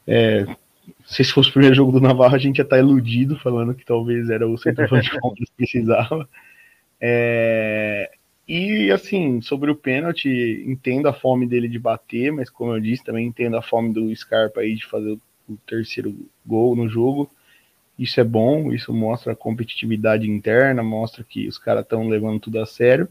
É, 0.07 0.45
se 1.07 1.25
fosse 1.25 1.49
o 1.49 1.53
primeiro 1.53 1.77
jogo 1.77 1.93
do 1.93 2.01
Navarro, 2.01 2.35
a 2.35 2.39
gente 2.39 2.59
ia 2.59 2.65
estar 2.65 2.79
iludido, 2.79 3.39
falando 3.39 3.75
que 3.75 3.85
talvez 3.85 4.29
era 4.29 4.47
o 4.47 4.59
centroavante 4.59 5.11
que 5.11 5.47
precisava. 5.57 6.29
É, 7.01 8.11
e 8.47 8.91
assim, 8.91 9.41
sobre 9.41 9.71
o 9.71 9.77
pênalti, 9.77 10.65
entendo 10.67 11.09
a 11.09 11.13
fome 11.13 11.47
dele 11.47 11.69
de 11.69 11.79
bater, 11.79 12.33
mas 12.33 12.51
como 12.51 12.73
eu 12.75 12.81
disse, 12.81 13.05
também 13.05 13.27
entendo 13.27 13.57
a 13.57 13.63
fome 13.63 13.93
do 13.93 14.15
Scarpa 14.15 14.61
aí 14.61 14.75
de 14.75 14.85
fazer 14.85 15.19
o 15.49 15.57
terceiro 15.67 16.15
gol 16.45 16.77
no 16.77 16.89
jogo. 16.89 17.31
Isso 17.99 18.21
é 18.21 18.25
bom, 18.25 18.73
isso 18.73 18.93
mostra 18.93 19.33
a 19.33 19.37
competitividade 19.37 20.29
interna, 20.29 20.83
mostra 20.83 21.25
que 21.25 21.47
os 21.47 21.59
caras 21.59 21.85
estão 21.85 22.09
levando 22.09 22.41
tudo 22.41 22.61
a 22.61 22.67
sério. 22.67 23.09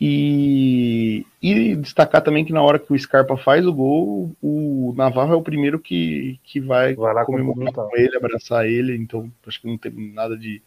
E, 0.00 1.24
e, 1.40 1.76
destacar 1.76 2.20
também 2.20 2.44
que 2.44 2.52
na 2.52 2.62
hora 2.62 2.78
que 2.78 2.92
o 2.92 2.98
Scarpa 2.98 3.36
faz 3.36 3.64
o 3.64 3.72
gol, 3.72 4.34
o 4.42 4.92
Navarro 4.96 5.32
é 5.32 5.36
o 5.36 5.42
primeiro 5.42 5.78
que, 5.78 6.38
que 6.42 6.60
vai, 6.60 6.94
vai 6.94 7.24
comemorar 7.24 7.72
com 7.72 7.96
ele, 7.96 8.16
abraçar 8.16 8.66
ele. 8.66 8.96
Então 8.96 9.30
acho 9.46 9.60
que 9.60 9.68
não 9.68 9.78
teve 9.78 10.12
nada 10.12 10.36
de 10.36 10.60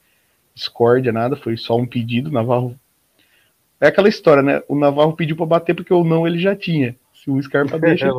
discórdia, 0.55 1.11
nada, 1.11 1.35
foi 1.35 1.57
só 1.57 1.77
um 1.77 1.85
pedido. 1.85 2.29
O 2.29 2.33
Navarro. 2.33 2.79
É 3.79 3.87
aquela 3.87 4.09
história, 4.09 4.41
né? 4.41 4.63
O 4.67 4.75
Navarro 4.75 5.13
pediu 5.13 5.35
para 5.35 5.45
bater 5.45 5.75
porque 5.75 5.93
o 5.93 6.03
não 6.03 6.25
ele 6.25 6.39
já 6.39 6.55
tinha. 6.55 6.95
Se 7.13 7.29
o 7.29 7.41
Scarpa 7.41 7.77
deixa, 7.79 8.07
É, 8.07 8.09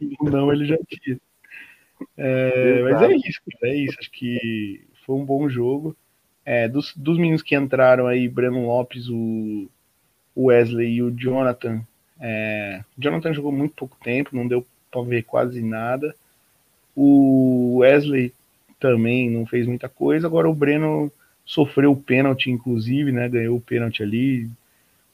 ele 0.00 0.16
o 0.18 0.30
não 0.30 0.52
ele 0.52 0.64
já 0.64 0.78
tinha. 0.88 1.18
É, 2.16 2.82
mas 2.82 3.02
é 3.02 3.14
isso, 3.14 3.40
é 3.62 3.76
isso. 3.76 3.96
Acho 4.00 4.10
que 4.10 4.84
foi 5.04 5.16
um 5.16 5.24
bom 5.24 5.48
jogo. 5.48 5.94
É, 6.44 6.66
dos, 6.66 6.96
dos 6.96 7.18
meninos 7.18 7.42
que 7.42 7.54
entraram 7.54 8.06
aí, 8.06 8.26
Breno 8.26 8.66
Lopes, 8.66 9.08
o, 9.08 9.68
o 10.40 10.46
Wesley 10.46 10.94
e 10.94 11.02
o 11.02 11.10
Jonathan. 11.10 11.82
É, 12.18 12.82
Jonathan 12.98 13.34
jogou 13.34 13.52
muito 13.52 13.74
pouco 13.74 13.96
tempo, 14.02 14.34
não 14.34 14.48
deu 14.48 14.66
para 14.90 15.02
ver 15.02 15.22
quase 15.22 15.60
nada. 15.60 16.14
O 16.96 17.78
Wesley 17.78 18.32
também 18.78 19.30
não 19.30 19.44
fez 19.44 19.66
muita 19.66 19.88
coisa. 19.88 20.26
Agora 20.26 20.48
o 20.48 20.54
Breno 20.54 21.12
sofreu 21.44 21.92
o 21.92 21.96
pênalti, 21.96 22.50
inclusive, 22.50 23.12
né? 23.12 23.28
Ganhou 23.28 23.56
o 23.56 23.60
pênalti 23.60 24.02
ali. 24.02 24.48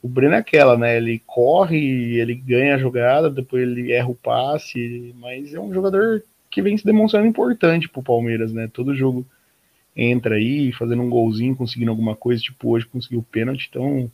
O 0.00 0.08
Breno 0.08 0.34
é 0.34 0.38
aquela, 0.38 0.78
né? 0.78 0.96
Ele 0.96 1.20
corre, 1.26 2.20
ele 2.20 2.34
ganha 2.34 2.76
a 2.76 2.78
jogada, 2.78 3.28
depois 3.28 3.62
ele 3.62 3.92
erra 3.92 4.08
o 4.08 4.14
passe, 4.14 5.12
mas 5.18 5.52
é 5.52 5.58
um 5.58 5.74
jogador 5.74 6.22
que 6.50 6.62
vem 6.62 6.76
se 6.76 6.84
demonstrando 6.84 7.26
importante 7.26 7.88
pro 7.88 8.02
Palmeiras, 8.02 8.52
né? 8.52 8.70
Todo 8.72 8.94
jogo 8.94 9.26
entra 9.96 10.36
aí, 10.36 10.72
fazendo 10.72 11.02
um 11.02 11.10
golzinho, 11.10 11.56
conseguindo 11.56 11.90
alguma 11.90 12.14
coisa, 12.14 12.40
tipo 12.40 12.70
hoje 12.70 12.86
conseguiu 12.86 13.18
o 13.20 13.24
pênalti, 13.24 13.68
então. 13.68 14.08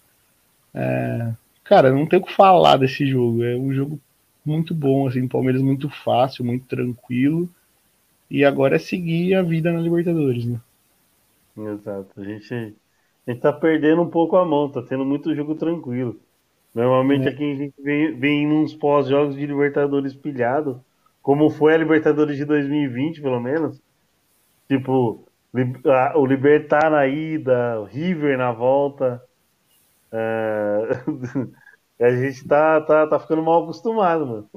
É... 0.74 1.34
Cara, 1.64 1.92
não 1.92 2.06
tem 2.06 2.18
o 2.18 2.24
que 2.24 2.32
falar 2.34 2.76
desse 2.76 3.06
jogo. 3.06 3.44
É 3.44 3.56
um 3.56 3.72
jogo 3.72 4.00
muito 4.44 4.74
bom, 4.74 5.06
assim, 5.08 5.28
Palmeiras 5.28 5.62
muito 5.62 5.88
fácil, 5.90 6.44
muito 6.44 6.66
tranquilo. 6.66 7.48
E 8.30 8.44
agora 8.44 8.76
é 8.76 8.78
seguir 8.80 9.34
a 9.34 9.42
vida 9.42 9.72
na 9.72 9.80
Libertadores, 9.80 10.46
né? 10.46 10.60
Exato. 11.56 12.20
A 12.20 12.24
gente, 12.24 12.54
a 13.26 13.30
gente 13.30 13.40
tá 13.40 13.52
perdendo 13.52 14.02
um 14.02 14.10
pouco 14.10 14.36
a 14.36 14.44
mão, 14.44 14.70
tá 14.70 14.82
tendo 14.82 15.04
muito 15.04 15.34
jogo 15.34 15.54
tranquilo. 15.54 16.20
Normalmente 16.74 17.28
É. 17.28 17.30
aqui 17.30 17.44
a 17.52 17.56
gente 17.56 17.74
vem, 17.82 18.18
vem 18.18 18.46
nos 18.48 18.74
pós-jogos 18.74 19.36
de 19.36 19.46
Libertadores 19.46 20.14
pilhado, 20.14 20.84
como 21.22 21.50
foi 21.50 21.74
a 21.74 21.76
Libertadores 21.78 22.36
de 22.36 22.44
2020, 22.46 23.20
pelo 23.22 23.40
menos. 23.40 23.82
Tipo, 24.68 25.28
o 26.16 26.26
Libertar 26.26 26.90
na 26.90 27.06
ida, 27.06 27.80
o 27.80 27.84
River 27.84 28.38
na 28.38 28.52
volta. 28.52 29.22
É, 30.12 30.88
a 32.04 32.10
gente 32.16 32.46
tá, 32.46 32.80
tá, 32.82 33.06
tá 33.06 33.20
ficando 33.20 33.42
mal 33.42 33.62
acostumado, 33.64 34.26
mano. 34.26 34.50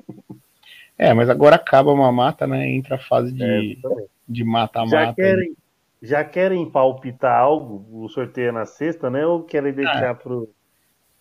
É, 0.98 1.14
mas 1.14 1.30
agora 1.30 1.56
acaba 1.56 1.92
uma 1.92 2.12
mata, 2.12 2.48
né? 2.48 2.70
Entra 2.70 2.96
a 2.96 3.00
fase 3.00 3.32
É, 3.40 3.64
de 3.64 3.78
também. 3.82 4.08
de 4.28 4.44
Já 4.44 4.52
mata-mata. 4.52 5.16
querem, 5.16 5.56
já 6.02 6.24
querem 6.24 6.70
palpitar 6.72 7.40
algo? 7.40 7.86
O 8.04 8.10
sorteio 8.10 8.50
é 8.50 8.52
na 8.52 8.66
sexta, 8.66 9.10
né? 9.10 9.26
Ou 9.26 9.44
querem 9.44 9.74
deixar 9.74 10.16
pro. 10.16 10.50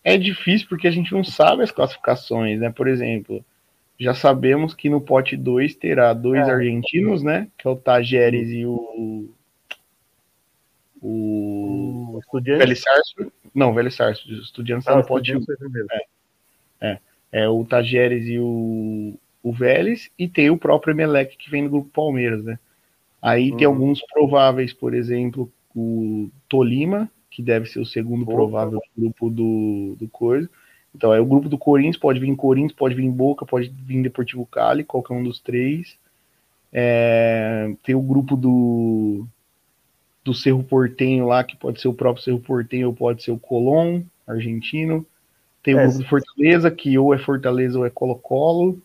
É 0.03 0.17
difícil 0.17 0.67
porque 0.69 0.87
a 0.87 0.91
gente 0.91 1.11
não 1.11 1.23
sabe 1.23 1.63
as 1.63 1.71
classificações, 1.71 2.59
né? 2.59 2.71
Por 2.71 2.87
exemplo, 2.87 3.43
já 3.99 4.13
sabemos 4.13 4.73
que 4.73 4.89
no 4.89 5.01
pote 5.01 5.37
2 5.37 5.75
terá 5.75 6.13
dois 6.13 6.47
É. 6.47 6.51
argentinos, 6.51 7.23
né? 7.23 7.49
Que 7.57 7.67
é 7.67 7.71
o 7.71 7.75
Tajeres 7.75 8.49
e 8.49 8.65
o. 8.65 9.29
O. 11.07 12.19
O? 12.33 12.41
Velho 12.41 12.75
Sarso. 12.75 13.31
Não, 13.53 13.73
Velho 13.73 13.91
Sarso. 13.91 14.27
O 14.27 14.33
Estudiantes 14.33 14.87
Ah, 14.87 14.91
está 14.91 14.99
o 14.99 15.01
no 15.01 15.07
pote 15.07 15.35
1. 15.35 15.39
Estudiante 15.39 15.45
foi 15.45 15.57
primeiro. 15.57 15.87
É 17.31 17.49
o 17.49 17.65
Tajeres 17.65 18.25
e 18.27 18.39
o, 18.39 19.13
o 19.43 19.51
Vélez, 19.51 20.09
e 20.17 20.25
tem 20.25 20.49
o 20.49 20.57
próprio 20.57 20.93
Emelec 20.93 21.35
que 21.35 21.49
vem 21.49 21.63
do 21.63 21.69
grupo 21.69 21.89
Palmeiras, 21.89 22.41
né? 22.45 22.57
Aí 23.21 23.53
tem 23.57 23.67
Uhum. 23.67 23.73
alguns 23.73 24.01
prováveis, 24.07 24.71
por 24.71 24.93
exemplo, 24.93 25.51
o 25.75 26.29
Tolima, 26.47 27.11
que 27.29 27.41
deve 27.43 27.65
ser 27.65 27.79
o 27.79 27.85
segundo 27.85 28.23
Opa. 28.23 28.31
provável 28.31 28.79
grupo 28.97 29.29
do, 29.29 29.97
do 29.99 30.07
coisa. 30.07 30.49
Então 30.95 31.13
é 31.13 31.19
o 31.19 31.25
grupo 31.25 31.49
do 31.49 31.57
Corinthians, 31.57 31.97
pode 31.97 32.21
vir 32.21 32.33
Corinthians, 32.37 32.71
pode 32.71 32.95
vir 32.95 33.09
Boca, 33.11 33.45
pode 33.45 33.67
vir 33.67 34.01
Deportivo 34.01 34.45
Cali, 34.45 34.85
qualquer 34.85 35.13
um 35.13 35.23
dos 35.23 35.39
três. 35.41 35.97
É, 36.71 37.75
tem 37.83 37.95
o 37.95 38.01
grupo 38.01 38.37
do, 38.37 39.27
do 40.25 40.33
Cerro 40.35 40.63
Portenho 40.63 41.27
lá, 41.27 41.43
que 41.45 41.57
pode 41.57 41.81
ser 41.81 41.89
o 41.89 41.95
próprio 41.95 42.23
Cerro 42.25 42.41
Portenho 42.41 42.89
ou 42.89 42.95
pode 42.95 43.23
ser 43.23 43.31
o 43.31 43.39
Colón, 43.39 44.03
argentino. 44.27 45.07
Tem 45.63 45.75
o 45.75 45.79
É, 45.79 45.83
grupo 45.83 45.99
do 45.99 46.05
Fortaleza, 46.09 46.71
que 46.71 46.97
ou 46.99 47.13
é 47.13 47.19
Fortaleza 47.19 47.79
ou 47.79 47.85
é 47.85 47.91
Colo-Colo. 47.91 48.81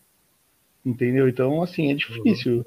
Entendeu? 0.85 1.27
Então, 1.29 1.61
assim, 1.63 1.91
é 1.91 1.95
difícil. 1.95 2.65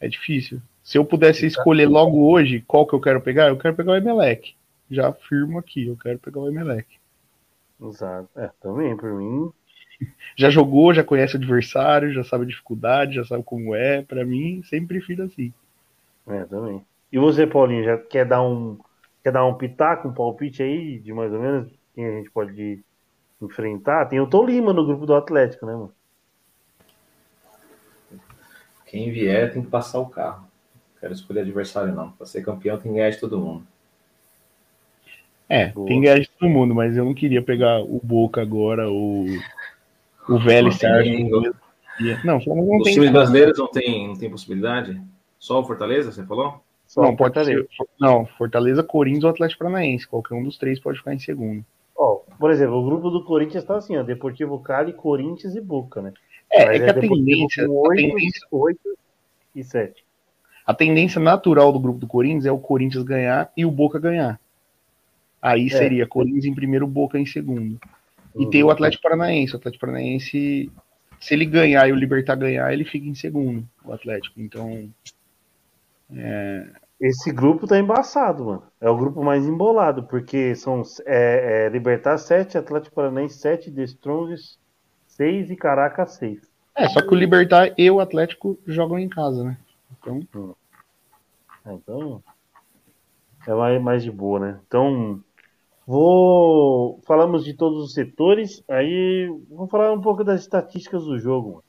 É 0.00 0.08
difícil. 0.08 0.62
Se 0.82 0.98
eu 0.98 1.04
pudesse 1.04 1.46
escolher 1.46 1.86
logo 1.86 2.30
hoje 2.30 2.62
qual 2.66 2.86
que 2.86 2.94
eu 2.94 3.00
quero 3.00 3.20
pegar, 3.20 3.48
eu 3.48 3.58
quero 3.58 3.76
pegar 3.76 3.92
o 3.92 3.96
Emelec. 3.96 4.54
Já 4.90 5.08
afirmo 5.10 5.58
aqui, 5.58 5.86
eu 5.88 5.96
quero 5.96 6.18
pegar 6.18 6.40
o 6.40 6.48
Emelec. 6.48 6.86
Exato. 7.80 8.28
É, 8.38 8.48
também, 8.60 8.96
por 8.96 9.12
mim. 9.14 9.52
Já 10.36 10.50
jogou, 10.50 10.94
já 10.94 11.02
conhece 11.04 11.34
o 11.34 11.38
adversário, 11.38 12.12
já 12.12 12.22
sabe 12.24 12.44
a 12.44 12.46
dificuldade, 12.48 13.14
já 13.14 13.24
sabe 13.24 13.42
como 13.44 13.74
é. 13.74 14.02
Pra 14.02 14.24
mim, 14.24 14.62
sempre 14.64 14.98
prefiro 14.98 15.24
assim. 15.24 15.52
É, 16.26 16.44
também. 16.44 16.86
E 17.12 17.18
você, 17.18 17.46
Paulinho, 17.46 17.84
já 17.84 17.98
quer 17.98 18.24
dar 18.24 18.42
um. 18.42 18.78
Quer 19.22 19.32
dar 19.32 19.44
um 19.44 19.54
pitaco, 19.54 20.08
um 20.08 20.14
palpite 20.14 20.62
aí 20.62 20.98
de 20.98 21.12
mais 21.12 21.32
ou 21.32 21.40
menos 21.40 21.72
quem 21.94 22.06
a 22.06 22.10
gente 22.12 22.30
pode 22.30 22.80
enfrentar? 23.42 24.06
Tem 24.06 24.20
o 24.20 24.26
Tolima 24.28 24.72
no 24.72 24.86
grupo 24.86 25.06
do 25.06 25.14
Atlético, 25.14 25.66
né, 25.66 25.72
mano? 25.72 25.92
Quem 28.86 29.10
vier 29.10 29.52
tem 29.52 29.62
que 29.62 29.68
passar 29.68 29.98
o 29.98 30.08
carro. 30.08 30.42
Não 30.74 31.00
quero 31.00 31.12
escolher 31.12 31.40
adversário, 31.40 31.94
não. 31.94 32.12
Para 32.12 32.26
ser 32.26 32.42
campeão 32.42 32.78
tem 32.78 32.92
que 32.92 32.96
ganhar 32.96 33.10
de 33.10 33.18
todo 33.18 33.38
mundo. 33.38 33.66
É, 35.48 35.68
Boa. 35.68 35.88
tem 35.88 36.00
ganhar 36.00 36.20
de 36.20 36.28
todo 36.28 36.48
mundo, 36.48 36.74
mas 36.74 36.96
eu 36.96 37.04
não 37.04 37.14
queria 37.14 37.42
pegar 37.42 37.80
o 37.80 38.00
Boca 38.02 38.40
agora, 38.40 38.88
ou 38.88 39.24
o 40.28 40.38
Vélez 40.38 40.78
ninguém. 40.82 41.30
Não, 42.22 42.40
só 42.40 42.54
não 42.54 42.76
Os 42.76 42.84
tem 42.84 42.94
times 42.94 43.10
brasileiros 43.10 43.58
não 43.58 43.66
tem, 43.66 44.08
não 44.08 44.16
tem 44.16 44.30
possibilidade? 44.30 45.00
Só 45.38 45.60
o 45.60 45.64
Fortaleza, 45.64 46.12
você 46.12 46.24
falou? 46.24 46.62
Só 46.88 47.02
Não, 47.02 47.16
Fortaleza. 47.16 47.66
ser. 47.76 47.86
Não, 48.00 48.24
Fortaleza, 48.26 48.82
Corinthians 48.82 49.24
ou 49.24 49.30
Atlético 49.30 49.58
Paranaense. 49.62 50.08
Qualquer 50.08 50.34
um 50.34 50.42
dos 50.42 50.56
três 50.58 50.80
pode 50.80 50.98
ficar 50.98 51.14
em 51.14 51.18
segundo. 51.18 51.64
Ó, 51.94 52.20
por 52.38 52.50
exemplo, 52.50 52.76
o 52.76 52.84
grupo 52.84 53.10
do 53.10 53.24
Corinthians 53.24 53.62
tá 53.64 53.76
assim, 53.76 53.96
ó. 53.96 54.02
Deportivo 54.02 54.58
Cali, 54.60 54.92
Corinthians 54.94 55.54
e 55.54 55.60
Boca, 55.60 56.00
né? 56.00 56.12
É, 56.50 56.64
Mas 56.64 56.80
é 56.80 56.84
que 56.84 56.90
a 56.90 56.92
Deportivo 56.94 57.14
tendência, 57.16 57.66
com 57.66 57.72
a 57.72 57.88
oito, 57.90 58.00
tendência, 58.00 58.48
oito 58.50 58.98
e 59.54 59.62
7. 59.62 60.04
a 60.64 60.72
tendência 60.74 61.20
natural 61.20 61.70
do 61.72 61.78
grupo 61.78 61.98
do 61.98 62.06
Corinthians 62.06 62.46
é 62.46 62.52
o 62.52 62.58
Corinthians 62.58 63.04
ganhar 63.04 63.52
e 63.56 63.66
o 63.66 63.70
Boca 63.70 63.98
ganhar. 63.98 64.40
Aí 65.42 65.66
É. 65.66 65.70
seria 65.70 66.06
Corinthians 66.06 66.46
em 66.46 66.54
primeiro, 66.54 66.86
Boca 66.86 67.18
em 67.18 67.26
segundo. 67.26 67.78
E 68.38 68.46
tem 68.46 68.62
o 68.64 68.70
Atlético 68.70 69.02
Paranaense. 69.02 69.52
O 69.54 69.56
Atlético 69.56 69.80
Paranaense, 69.86 70.70
se 71.20 71.34
ele 71.34 71.44
ganhar 71.44 71.86
e 71.88 71.92
o 71.92 71.96
Libertar 71.96 72.36
ganhar, 72.36 72.72
ele 72.72 72.84
fica 72.84 73.06
em 73.06 73.14
segundo, 73.14 73.68
o 73.84 73.92
Atlético. 73.92 74.40
Então, 74.40 74.88
Esse 77.00 77.30
grupo 77.30 77.66
tá 77.66 77.78
embaçado, 77.78 78.44
mano. 78.44 78.62
É 78.80 78.90
o 78.90 78.96
grupo 78.96 79.22
mais 79.22 79.46
embolado, 79.46 80.02
porque 80.04 80.54
são 80.56 80.82
é, 81.06 81.66
é, 81.66 81.68
Libertar 81.68 82.18
7, 82.18 82.58
Atlético 82.58 82.96
Paranaense 82.96 83.38
7, 83.38 83.70
The 83.70 83.84
Strongest 83.84 84.58
6 85.06 85.50
e 85.50 85.56
Caracas 85.56 86.14
6. 86.14 86.40
é, 86.74 86.88
só 86.88 87.00
que 87.00 87.14
o 87.14 87.16
Libertar 87.16 87.72
e 87.78 87.88
o 87.90 88.00
Atlético 88.00 88.58
jogam 88.66 88.98
em 88.98 89.08
casa, 89.08 89.44
né? 89.44 89.56
Então, 90.00 90.56
Ah, 91.64 91.74
Então, 91.74 92.22
é 93.46 93.54
mais, 93.54 93.82
mais 93.82 94.02
de 94.02 94.10
boa, 94.10 94.40
né? 94.40 94.60
Então, 94.66 95.22
vou. 95.86 97.00
Falamos 97.06 97.44
de 97.44 97.54
todos 97.54 97.84
os 97.84 97.92
setores, 97.94 98.62
aí 98.68 99.28
vamos 99.50 99.70
falar 99.70 99.92
um 99.92 100.00
pouco 100.00 100.24
das 100.24 100.40
estatísticas 100.40 101.04
do 101.04 101.18
jogo. 101.18 101.48
mano. 101.48 101.67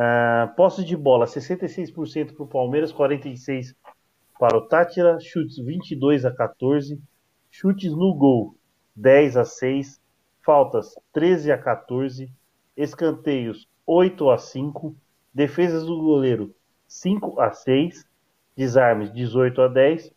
Ah, 0.00 0.54
posse 0.56 0.84
de 0.84 0.96
bola: 0.96 1.26
66% 1.26 2.32
para 2.32 2.44
o 2.44 2.46
Palmeiras, 2.46 2.92
46% 2.92 3.74
para 4.38 4.56
o 4.56 4.60
Tátira, 4.60 5.18
chutes 5.18 5.58
22 5.58 6.24
a 6.24 6.30
14, 6.30 7.02
chutes 7.50 7.90
no 7.90 8.14
gol 8.14 8.54
10 8.94 9.36
a 9.36 9.44
6, 9.44 10.00
faltas 10.40 10.94
13 11.12 11.50
a 11.50 11.58
14, 11.58 12.30
escanteios 12.76 13.68
8 13.84 14.30
a 14.30 14.38
5, 14.38 14.94
defesas 15.34 15.84
do 15.84 16.00
goleiro 16.00 16.54
5 16.86 17.40
a 17.40 17.50
6, 17.50 18.06
desarmes 18.56 19.12
18 19.12 19.62
a 19.62 19.66
10, 19.66 20.12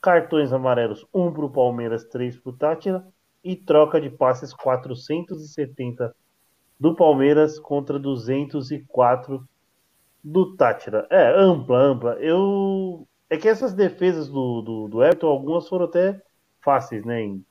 cartões 0.00 0.52
amarelos, 0.52 1.04
um 1.12 1.32
para 1.32 1.44
o 1.44 1.50
Palmeiras, 1.50 2.04
três 2.04 2.38
para 2.38 2.50
o 2.50 2.56
Tátira, 2.56 3.04
e 3.42 3.56
troca 3.56 4.00
de 4.00 4.10
passes 4.10 4.54
470 4.54 6.14
do 6.78 6.94
Palmeiras 6.94 7.58
contra 7.58 7.98
204 7.98 9.46
do 10.22 10.56
Tátira. 10.56 11.06
É, 11.10 11.34
ampla, 11.38 11.78
ampla. 11.78 12.12
Eu. 12.14 13.06
É 13.28 13.36
que 13.36 13.48
essas 13.48 13.74
defesas 13.74 14.28
do, 14.28 14.62
do, 14.62 14.88
do 14.88 15.02
Everton, 15.02 15.26
algumas 15.26 15.68
foram 15.68 15.84
até 15.86 16.20
fáceis, 16.62 17.04
né? 17.04 17.22
Em... 17.22 17.44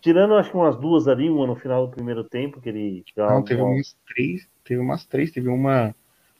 Tirando 0.00 0.34
acho 0.34 0.50
que 0.50 0.56
umas 0.56 0.76
duas 0.76 1.06
ali, 1.06 1.30
uma 1.30 1.46
no 1.46 1.54
final 1.54 1.86
do 1.86 1.94
primeiro 1.94 2.24
tempo, 2.24 2.60
que 2.60 2.68
ele. 2.68 3.04
Não, 3.16 3.42
teve 3.42 3.62
umas 3.62 3.96
três, 4.06 4.48
teve 4.64 4.80
umas 4.80 5.04
três, 5.04 5.30
teve 5.30 5.48
uma. 5.48 5.94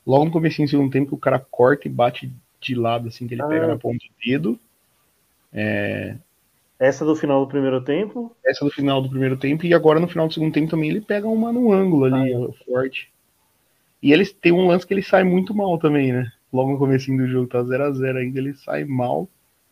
Logo 0.04 0.24
no 0.24 0.32
começo 0.32 0.61
do 0.61 0.68
segundo 0.68 0.90
tempo 0.90 1.08
que 1.08 1.14
o 1.14 1.18
cara 1.18 1.38
corta 1.38 1.87
e 1.87 1.90
bate 1.90 2.32
de 2.61 2.74
lado, 2.74 3.08
assim, 3.08 3.28
que 3.28 3.35
ele 3.35 3.42
ah. 3.42 3.46
pega 3.46 3.66
na 3.68 3.78
ponta 3.78 3.98
do 3.98 4.14
dedo. 4.24 4.58
É... 5.52 6.16
Essa 6.83 7.05
do 7.05 7.14
final 7.14 7.45
do 7.45 7.49
primeiro 7.49 7.81
tempo? 7.81 8.35
Essa 8.45 8.64
do 8.64 8.71
final 8.73 9.01
do 9.01 9.09
primeiro 9.09 9.37
tempo, 9.37 9.64
e 9.64 9.73
agora 9.73 10.01
no 10.01 10.09
final 10.09 10.27
do 10.27 10.35
segundo 10.35 10.53
tempo 10.53 10.68
também 10.68 10.90
ele 10.90 11.01
pega 11.01 11.29
uma 11.29 11.53
no 11.53 11.71
ângulo 11.71 12.07
ali, 12.07 12.35
ah. 12.35 12.49
forte. 12.66 13.12
E 14.03 14.12
eles 14.12 14.33
tem 14.33 14.51
um 14.51 14.66
lance 14.66 14.85
que 14.85 14.92
ele 14.92 15.01
sai 15.01 15.23
muito 15.23 15.55
mal 15.55 15.79
também, 15.79 16.12
né? 16.12 16.33
Logo 16.53 16.73
no 16.73 16.79
começo 16.79 17.07
do 17.16 17.29
jogo, 17.29 17.47
tá 17.47 17.62
0x0 17.62 18.16
ainda, 18.16 18.37
ele 18.37 18.55
sai 18.55 18.83
mal. 18.83 19.29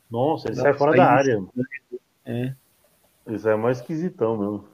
Nossa, 0.09 0.47
ele 0.47 0.55
sai 0.55 0.73
fora 0.73 0.97
da 0.97 1.11
área. 1.11 1.43
É. 2.25 2.55
Ele 3.27 3.39
sai 3.41 3.57
mais 3.57 3.79
esquisitão 3.79 4.37
mesmo. 4.37 4.65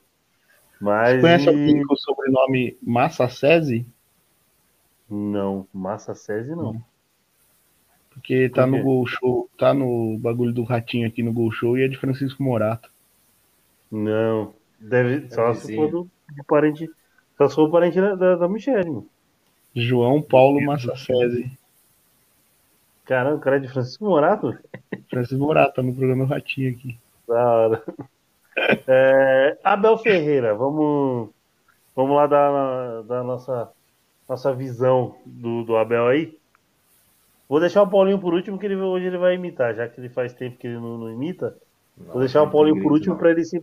Mas. 0.79 1.15
Você 1.15 1.21
conhece 1.23 1.49
alguém 1.49 1.87
com 1.87 1.95
o 1.95 1.97
sobrenome 1.97 2.77
Massa 2.83 3.31
Sese? 3.31 3.87
Não, 5.09 5.67
Massa 5.73 6.15
Sese 6.15 6.55
não. 6.55 6.85
Porque 8.17 8.49
tá 8.49 8.67
no 8.67 8.83
Gol 8.83 9.07
Show, 9.07 9.49
tá 9.59 9.75
no 9.75 10.17
bagulho 10.19 10.53
do 10.53 10.65
ratinho 10.65 11.07
aqui 11.07 11.23
no 11.23 11.33
Gol 11.33 11.53
Show 11.53 11.77
e 11.77 11.85
é 11.85 11.89
de 11.89 11.99
Francisco 11.99 12.43
Morato. 12.43 12.91
Não, 13.93 14.55
deve. 14.81 15.27
É 15.27 15.29
só 15.29 15.53
se 15.53 15.77
for 15.77 15.91
do, 15.91 16.11
do 16.35 16.45
parente. 16.45 16.91
Só 17.37 17.49
se 17.49 17.55
for 17.55 17.69
o 17.69 17.71
parente 17.71 18.01
da, 18.01 18.15
da, 18.15 18.37
da 18.37 18.49
Michelle, 18.49 18.89
mano. 18.89 19.07
João 19.75 20.23
Paulo 20.23 20.65
Massacese. 20.65 21.51
Caramba, 23.05 23.37
o 23.37 23.41
cara 23.41 23.57
é 23.57 23.61
de 23.61 23.69
Francisco 23.69 24.07
Morato? 24.07 24.59
Francisco 25.11 25.45
Morato, 25.45 25.75
tá 25.75 25.83
no 25.83 25.95
programa 25.95 26.25
Ratinho 26.25 26.73
aqui. 26.73 26.99
Da 27.29 27.45
hora. 27.45 27.83
É, 28.89 29.59
Abel 29.63 29.99
Ferreira, 29.99 30.55
vamos, 30.55 31.29
vamos 31.95 32.17
lá 32.17 32.27
dar, 32.27 33.03
dar 33.03 33.23
nossa, 33.23 33.71
nossa 34.27 34.55
visão 34.55 35.15
do, 35.27 35.63
do 35.63 35.77
Abel 35.77 36.07
aí. 36.07 36.39
Vou 37.49 37.61
deixar 37.61 37.83
o 37.83 37.89
Paulinho 37.89 38.19
por 38.19 38.35
último, 38.35 38.59
que 38.59 38.67
ele, 38.67 38.75
hoje 38.77 39.07
ele 39.07 39.19
vai 39.19 39.35
imitar, 39.35 39.75
já 39.75 39.89
que 39.89 40.01
ele 40.01 40.09
faz 40.09 40.33
tempo 40.33 40.59
que 40.59 40.67
ele 40.67 40.77
não, 40.77 40.99
não 40.99 41.11
imita. 41.11 41.57
Não, 41.97 42.13
vou 42.13 42.21
deixar 42.21 42.43
o 42.43 42.51
Paulinho 42.51 42.83
por 42.83 42.93
último 42.93 43.17
para 43.17 43.31
ele 43.31 43.45
se. 43.45 43.63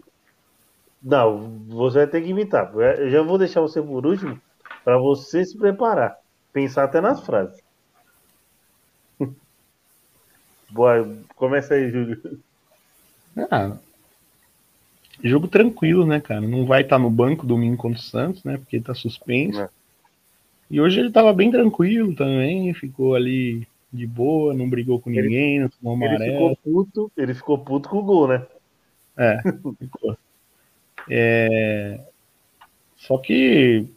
Não, 1.02 1.60
você 1.68 2.00
vai 2.00 2.08
ter 2.08 2.22
que 2.22 2.30
imitar. 2.30 2.74
Eu 2.74 3.10
já 3.10 3.22
vou 3.22 3.38
deixar 3.38 3.60
você 3.60 3.82
por 3.82 4.06
último 4.06 4.40
para 4.86 4.98
você 4.98 5.44
se 5.44 5.58
preparar. 5.58 6.18
Pensar 6.54 6.86
até 6.86 7.02
nas 7.02 7.26
frases. 7.26 7.62
Boa, 10.72 11.06
começa 11.36 11.74
aí, 11.74 11.92
Júlio. 11.92 12.40
Ah, 13.50 13.76
jogo 15.22 15.48
tranquilo, 15.48 16.06
né, 16.06 16.22
cara? 16.22 16.42
Não 16.42 16.66
vai 16.66 16.82
estar 16.82 16.96
tá 16.96 17.02
no 17.02 17.10
banco 17.10 17.46
domingo 17.46 17.78
contra 17.78 18.00
o 18.00 18.04
Santos, 18.04 18.44
né? 18.44 18.58
Porque 18.58 18.80
tá 18.80 18.94
suspenso. 18.94 19.62
É. 19.62 19.70
E 20.72 20.80
hoje 20.80 21.02
ele 21.02 21.12
tava 21.12 21.34
bem 21.34 21.52
tranquilo 21.52 22.16
também, 22.16 22.74
ficou 22.74 23.14
ali 23.14 23.68
de 23.94 24.08
boa, 24.08 24.54
não 24.54 24.70
brigou 24.70 25.00
com 25.00 25.10
ninguém, 25.10 25.60
não 25.60 25.70
tomou 25.70 25.94
amarelo. 25.94 26.24
Ele 26.24 26.34
ficou 26.34 26.56
puto, 26.58 27.12
ele 27.16 27.34
ficou 27.34 27.58
puto 27.60 27.90
com 27.90 27.98
o 27.98 28.04
gol, 28.04 28.28
né? 28.28 28.46
É, 29.16 29.42
ficou. 29.80 30.18
É... 31.10 32.00
Só 32.98 33.18
que 33.18 33.88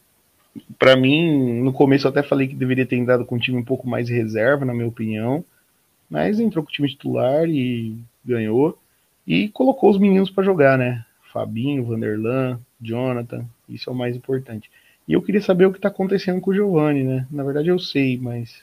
para 0.78 0.96
mim, 0.96 1.61
no 1.62 1.72
começo 1.72 2.06
eu 2.06 2.11
até 2.11 2.22
falei 2.22 2.48
que 2.48 2.54
deveria 2.54 2.87
ter 2.87 2.96
entrado 2.96 3.24
com 3.24 3.37
um 3.37 3.38
time 3.38 3.59
um 3.59 3.64
pouco 3.64 3.88
mais 3.88 4.09
reserva, 4.09 4.64
na 4.64 4.74
minha 4.74 4.87
opinião. 4.88 5.44
Mas 6.09 6.38
entrou 6.38 6.64
com 6.64 6.70
o 6.70 6.72
time 6.72 6.88
titular 6.88 7.48
e 7.48 7.96
ganhou. 8.24 8.78
E 9.26 9.48
colocou 9.48 9.90
os 9.90 9.98
meninos 9.98 10.30
para 10.30 10.44
jogar, 10.44 10.78
né? 10.78 11.04
Fabinho, 11.32 11.85
Vanderlan, 11.85 12.61
Jonathan, 12.80 13.44
isso 13.68 13.90
é 13.90 13.92
o 13.92 13.96
mais 13.96 14.16
importante. 14.16 14.70
E 15.06 15.12
eu 15.12 15.22
queria 15.22 15.40
saber 15.40 15.66
o 15.66 15.72
que 15.72 15.78
está 15.78 15.88
acontecendo 15.88 16.40
com 16.40 16.50
o 16.50 16.54
Giovanni, 16.54 17.02
né? 17.02 17.26
Na 17.30 17.42
verdade 17.42 17.68
eu 17.68 17.78
sei, 17.78 18.16
mas. 18.16 18.62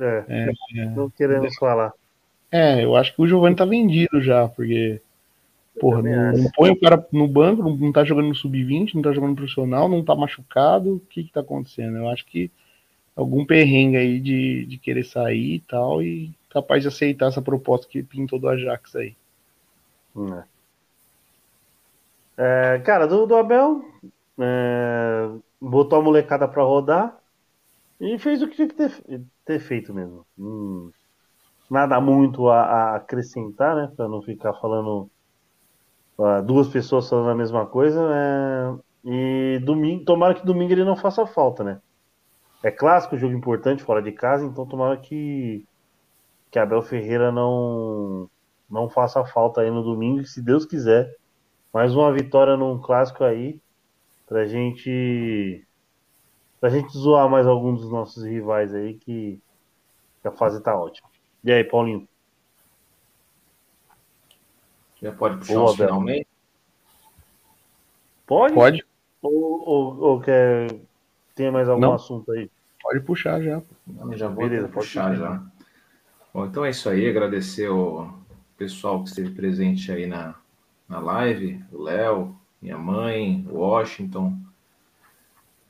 É, 0.00 0.24
é 0.28 0.84
não 0.86 1.10
queremos 1.10 1.54
é, 1.54 1.58
falar. 1.58 1.92
É, 2.50 2.84
eu 2.84 2.96
acho 2.96 3.14
que 3.14 3.22
o 3.22 3.26
Giovanni 3.26 3.54
tá 3.54 3.64
vendido 3.64 4.20
já, 4.20 4.48
porque 4.48 5.00
Porra, 5.78 6.02
não, 6.02 6.32
não, 6.32 6.50
põe 6.50 6.70
o 6.70 6.78
cara 6.78 7.06
no 7.12 7.28
banco, 7.28 7.62
não, 7.62 7.76
não 7.76 7.92
tá 7.92 8.04
jogando 8.04 8.28
no 8.28 8.34
sub-20, 8.34 8.94
não 8.94 9.02
tá 9.02 9.12
jogando 9.12 9.30
no 9.30 9.36
profissional, 9.36 9.88
não 9.88 10.04
tá 10.04 10.14
machucado. 10.14 10.96
O 10.96 11.00
que 11.00 11.24
que 11.24 11.32
tá 11.32 11.40
acontecendo? 11.40 11.96
Eu 11.96 12.08
acho 12.08 12.26
que 12.26 12.50
algum 13.16 13.46
perrengue 13.46 13.96
aí 13.96 14.20
de, 14.20 14.66
de 14.66 14.78
querer 14.78 15.04
sair 15.04 15.54
e 15.54 15.60
tal, 15.60 16.02
e 16.02 16.32
capaz 16.50 16.82
de 16.82 16.88
aceitar 16.88 17.28
essa 17.28 17.40
proposta 17.40 17.86
que 17.88 18.02
pintou 18.02 18.38
do 18.38 18.48
Ajax 18.48 18.96
aí. 18.96 19.16
É. 20.36 20.44
É, 22.42 22.78
cara, 22.80 23.06
do, 23.06 23.26
do 23.26 23.36
Abel, 23.36 23.84
é, 24.38 25.28
botou 25.60 25.98
a 25.98 26.02
molecada 26.02 26.48
pra 26.48 26.62
rodar 26.62 27.18
e 28.00 28.18
fez 28.18 28.42
o 28.42 28.48
que 28.48 28.56
tinha 28.56 28.68
que 28.68 28.74
ter, 28.74 28.92
ter 29.50 29.58
feito 29.58 29.92
mesmo. 29.92 30.24
Hum, 30.38 30.90
nada 31.68 32.00
muito 32.00 32.48
a, 32.48 32.62
a 32.62 32.96
acrescentar, 32.96 33.74
né? 33.74 33.92
Pra 33.96 34.08
não 34.08 34.22
ficar 34.22 34.54
falando 34.54 35.10
duas 36.44 36.68
pessoas 36.68 37.08
falando 37.08 37.30
a 37.30 37.34
mesma 37.34 37.66
coisa. 37.66 38.00
É... 38.12 38.90
E 39.04 39.58
domingo, 39.60 40.04
tomara 40.04 40.34
que 40.34 40.44
domingo 40.44 40.72
ele 40.72 40.84
não 40.84 40.94
faça 40.94 41.26
falta, 41.26 41.64
né? 41.64 41.80
É 42.62 42.70
clássico, 42.70 43.16
jogo 43.16 43.34
importante 43.34 43.82
fora 43.82 44.02
de 44.02 44.12
casa, 44.12 44.44
então 44.44 44.66
tomara 44.66 44.96
que 44.96 45.64
que 46.50 46.58
Abel 46.58 46.82
Ferreira 46.82 47.32
não 47.32 48.28
não 48.68 48.88
faça 48.88 49.24
falta 49.24 49.62
aí 49.62 49.70
no 49.70 49.82
domingo, 49.82 50.24
se 50.24 50.42
Deus 50.42 50.64
quiser. 50.66 51.16
Mais 51.72 51.94
uma 51.94 52.12
vitória 52.12 52.56
num 52.56 52.78
clássico 52.78 53.24
aí 53.24 53.60
pra 54.26 54.46
gente 54.46 55.64
pra 56.60 56.68
gente 56.68 56.92
zoar 56.92 57.28
mais 57.28 57.46
alguns 57.46 57.80
dos 57.80 57.90
nossos 57.90 58.22
rivais 58.22 58.74
aí 58.74 58.94
que, 58.94 59.40
que 60.20 60.28
a 60.28 60.30
fase 60.30 60.62
tá 60.62 60.76
ótima. 60.76 61.08
E 61.42 61.50
aí, 61.50 61.64
Paulinho? 61.64 62.06
Já 65.02 65.10
pode 65.12 65.38
puxar 65.38 65.54
Boa, 65.54 65.74
finalmente? 65.74 66.28
Pode? 68.26 68.54
Pode. 68.54 68.86
Ou, 69.22 69.68
ou, 69.68 69.98
ou 69.98 70.20
quer... 70.20 70.68
tem 71.34 71.50
mais 71.50 71.68
algum 71.68 71.80
Não. 71.80 71.94
assunto 71.94 72.30
aí? 72.32 72.50
Pode 72.82 73.00
puxar 73.00 73.40
já. 73.40 73.62
Não, 73.86 74.14
já 74.16 74.28
vou 74.28 74.48
Beleza, 74.48 74.68
puxar 74.68 75.14
já. 75.16 75.42
Bom, 76.32 76.46
então 76.46 76.64
é 76.64 76.70
isso 76.70 76.88
aí. 76.88 77.08
Agradecer 77.08 77.68
o 77.68 78.12
pessoal 78.56 79.02
que 79.02 79.08
esteve 79.08 79.30
presente 79.30 79.90
aí 79.90 80.06
na, 80.06 80.34
na 80.88 80.98
live, 80.98 81.64
o 81.72 81.82
Léo, 81.82 82.36
minha 82.60 82.78
mãe, 82.78 83.46
o 83.50 83.58
Washington. 83.58 84.38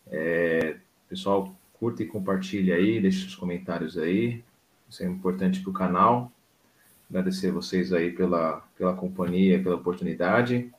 É, 0.09 0.77
pessoal, 1.11 1.53
curta 1.75 2.05
e 2.05 2.07
compartilha 2.07 2.77
aí, 2.77 3.01
deixe 3.01 3.23
seus 3.23 3.35
comentários 3.35 3.99
aí. 3.99 4.45
Isso 4.89 5.03
é 5.03 5.07
importante 5.07 5.61
para 5.61 5.71
o 5.71 5.75
canal. 5.75 6.31
Agradecer 7.11 7.51
vocês 7.51 7.93
aí 7.93 8.13
pela, 8.13 8.63
pela 8.79 8.95
companhia, 8.95 9.61
pela 9.61 9.75
oportunidade. 9.75 10.73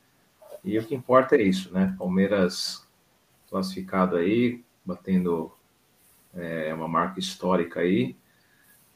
E 0.63 0.79
o 0.79 0.85
que 0.85 0.95
importa 0.95 1.35
é 1.35 1.41
isso, 1.41 1.73
né? 1.73 1.93
Palmeiras 1.99 2.87
classificado 3.49 4.15
aí, 4.15 4.63
batendo 4.85 5.51
é, 6.33 6.73
uma 6.73 6.87
marca 6.87 7.19
histórica 7.19 7.81
aí. 7.81 8.15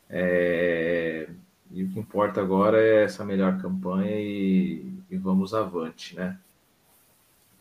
É, 0.10 1.28
e 1.72 1.84
o 1.84 1.90
que 1.90 2.00
importa 2.00 2.40
agora 2.40 2.82
é 2.82 3.04
essa 3.04 3.26
melhor 3.26 3.60
campanha 3.62 4.16
e, 4.18 4.94
e 5.12 5.18
vamos 5.18 5.54
avante, 5.54 6.16
né? 6.16 6.40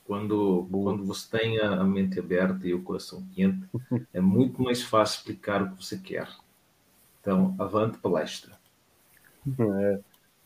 Quando, 0.07 0.69
quando 0.71 1.05
você 1.05 1.39
tem 1.39 1.59
a 1.61 1.83
mente 1.83 2.19
aberta 2.19 2.67
e 2.67 2.75
o 2.75 2.83
coração 2.83 3.25
quente, 3.35 3.67
é 4.13 4.21
muito 4.21 4.63
mais 4.63 4.83
fácil 4.83 5.19
explicar 5.19 5.63
o 5.63 5.71
que 5.71 5.83
você 5.83 5.99
quer. 5.99 6.29
Então, 7.21 7.55
avante 7.59 7.99
palestra. 7.99 8.53
É. 9.59 10.01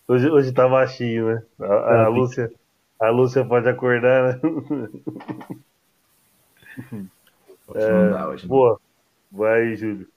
Hoje, 0.06 0.30
hoje 0.30 0.52
tá 0.52 0.68
baixinho, 0.68 1.34
né? 1.34 1.42
A, 1.60 1.64
a, 1.64 2.04
a 2.04 2.08
Lúcia, 2.08 2.52
a 3.00 3.10
Lúcia 3.10 3.44
pode 3.44 3.68
acordar, 3.68 4.34
né? 4.34 4.40
é, 7.74 8.24
hoje, 8.26 8.44
né? 8.44 8.48
boa. 8.48 8.80
Vai, 9.30 9.76
Júlio. 9.76 10.08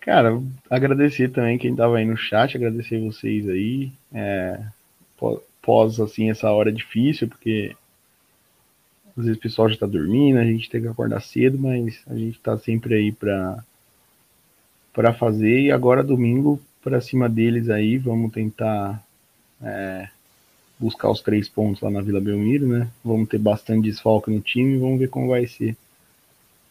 Cara, 0.00 0.40
agradecer 0.70 1.30
também 1.30 1.58
quem 1.58 1.74
tava 1.74 1.98
aí 1.98 2.04
no 2.04 2.16
chat, 2.16 2.56
agradecer 2.56 3.00
vocês 3.00 3.48
aí. 3.48 3.92
É, 4.12 4.60
pós, 5.68 6.00
assim, 6.00 6.30
essa 6.30 6.50
hora 6.50 6.72
difícil, 6.72 7.28
porque 7.28 7.76
às 9.14 9.26
vezes 9.26 9.36
o 9.36 9.42
pessoal 9.42 9.68
já 9.68 9.76
tá 9.76 9.86
dormindo, 9.86 10.38
a 10.38 10.44
gente 10.44 10.70
tem 10.70 10.80
que 10.80 10.88
acordar 10.88 11.20
cedo, 11.20 11.58
mas 11.58 12.00
a 12.06 12.14
gente 12.14 12.38
tá 12.38 12.56
sempre 12.56 12.94
aí 12.94 13.12
pra, 13.12 13.62
pra 14.94 15.12
fazer. 15.12 15.60
E 15.60 15.70
agora, 15.70 16.02
domingo, 16.02 16.58
para 16.82 17.02
cima 17.02 17.28
deles 17.28 17.68
aí, 17.68 17.98
vamos 17.98 18.32
tentar 18.32 19.04
é, 19.60 20.08
buscar 20.78 21.10
os 21.10 21.20
três 21.20 21.50
pontos 21.50 21.82
lá 21.82 21.90
na 21.90 22.00
Vila 22.00 22.18
Belmiro, 22.18 22.66
né? 22.66 22.88
Vamos 23.04 23.28
ter 23.28 23.38
bastante 23.38 23.90
desfalque 23.90 24.30
no 24.30 24.40
time, 24.40 24.78
vamos 24.78 24.98
ver 24.98 25.10
como 25.10 25.28
vai 25.28 25.46
ser. 25.46 25.76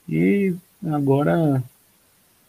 E 0.10 0.55
agora 0.91 1.63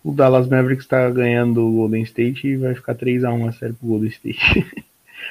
o 0.02 0.12
Dallas 0.12 0.48
Mavericks 0.48 0.86
está 0.86 1.10
ganhando 1.10 1.60
o 1.66 1.72
Golden 1.72 2.04
State 2.04 2.46
e 2.46 2.56
vai 2.56 2.74
ficar 2.74 2.94
3 2.94 3.22
a 3.22 3.32
1 3.34 3.48
a 3.48 3.52
série 3.52 3.74
pro 3.74 3.88
Golden 3.88 4.08
State. 4.08 4.86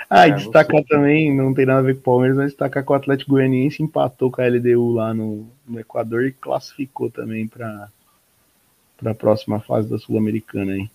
ah, 0.10 0.28
e 0.28 0.32
é, 0.32 0.36
destacar 0.36 0.84
também, 0.86 1.36
não 1.36 1.54
tem 1.54 1.66
nada 1.66 1.80
a 1.80 1.84
ver 1.84 1.96
com 1.96 2.00
o 2.00 2.04
Palmeiras, 2.04 2.38
mas 2.38 2.48
destacar 2.48 2.84
que 2.84 2.92
o 2.92 2.96
Atlético 2.96 3.32
Goianiense 3.32 3.84
empatou 3.84 4.32
com 4.32 4.42
a 4.42 4.48
LDU 4.48 4.94
lá 4.94 5.14
no, 5.14 5.48
no 5.68 5.80
Equador 5.80 6.26
e 6.26 6.32
classificou 6.32 7.10
também 7.10 7.48
para 7.48 7.90
a 9.06 9.14
próxima 9.14 9.60
fase 9.60 9.90
da 9.90 9.98
Sul-Americana 9.98 10.74
aí. 10.74 10.90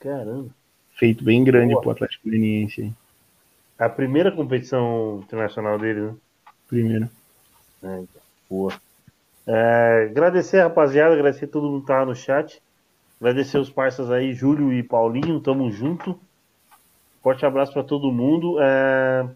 Caramba. 0.00 0.48
Feito 0.94 1.22
bem 1.22 1.44
grande 1.44 1.72
Boa. 1.72 1.82
pro 1.82 1.90
Atlético 1.92 2.28
Goianiense. 2.28 2.92
É 3.78 3.84
a 3.84 3.88
primeira 3.88 4.32
competição 4.32 5.20
internacional 5.24 5.78
dele, 5.78 6.00
né? 6.00 6.14
Primeira. 6.66 7.10
É. 7.84 8.02
Boa. 8.50 8.72
É, 9.46 10.08
agradecer, 10.10 10.60
rapaziada, 10.60 11.14
agradecer 11.14 11.44
a 11.44 11.48
todo 11.48 11.70
mundo 11.70 11.82
que 11.82 11.86
tá 11.86 12.04
no 12.04 12.16
chat. 12.16 12.60
Agradecer 13.20 13.58
os 13.58 13.70
parceiros 13.70 14.12
aí, 14.12 14.32
Júlio 14.32 14.72
e 14.72 14.82
Paulinho, 14.82 15.40
tamo 15.40 15.70
junto. 15.70 16.18
Forte 17.28 17.44
abraço 17.44 17.74
para 17.74 17.84
todo 17.84 18.10
mundo. 18.10 18.56
É... 18.58 19.28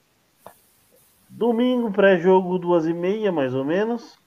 Domingo, 1.29 1.93
pré-jogo, 1.93 2.59
duas 2.59 2.87
e 2.87 2.95
meia, 2.95 3.31
mais 3.31 3.55
ou 3.55 3.67
menos. 3.67 4.19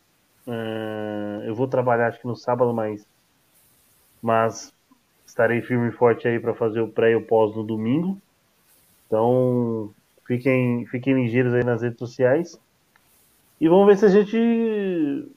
É... 0.46 1.46
Eu 1.48 1.56
vou 1.56 1.68
trabalhar 1.68 2.10
acho 2.10 2.22
que 2.22 2.28
no 2.28 2.36
sábado, 2.36 2.72
mas, 2.72 3.08
mas 4.22 4.72
estarei 5.26 5.64
firme 5.64 5.90
e 5.90 5.92
forte 5.92 6.28
aí 6.28 6.40
para 6.40 6.54
fazer 6.54 6.80
o 6.80 6.90
pré 6.90 7.14
e 7.14 7.16
o 7.16 7.26
pós 7.26 7.56
no 7.56 7.64
domingo. 7.64 8.22
Então, 9.08 9.92
fiquem, 10.28 10.86
fiquem 10.86 11.16
ligeiros 11.16 11.56
aí 11.56 11.64
nas 11.64 11.82
redes 11.82 11.98
sociais. 11.98 12.62
E 13.60 13.68
vamos 13.68 13.88
ver 13.88 13.98
se 13.98 14.06
a 14.06 14.10
gente 14.10 15.28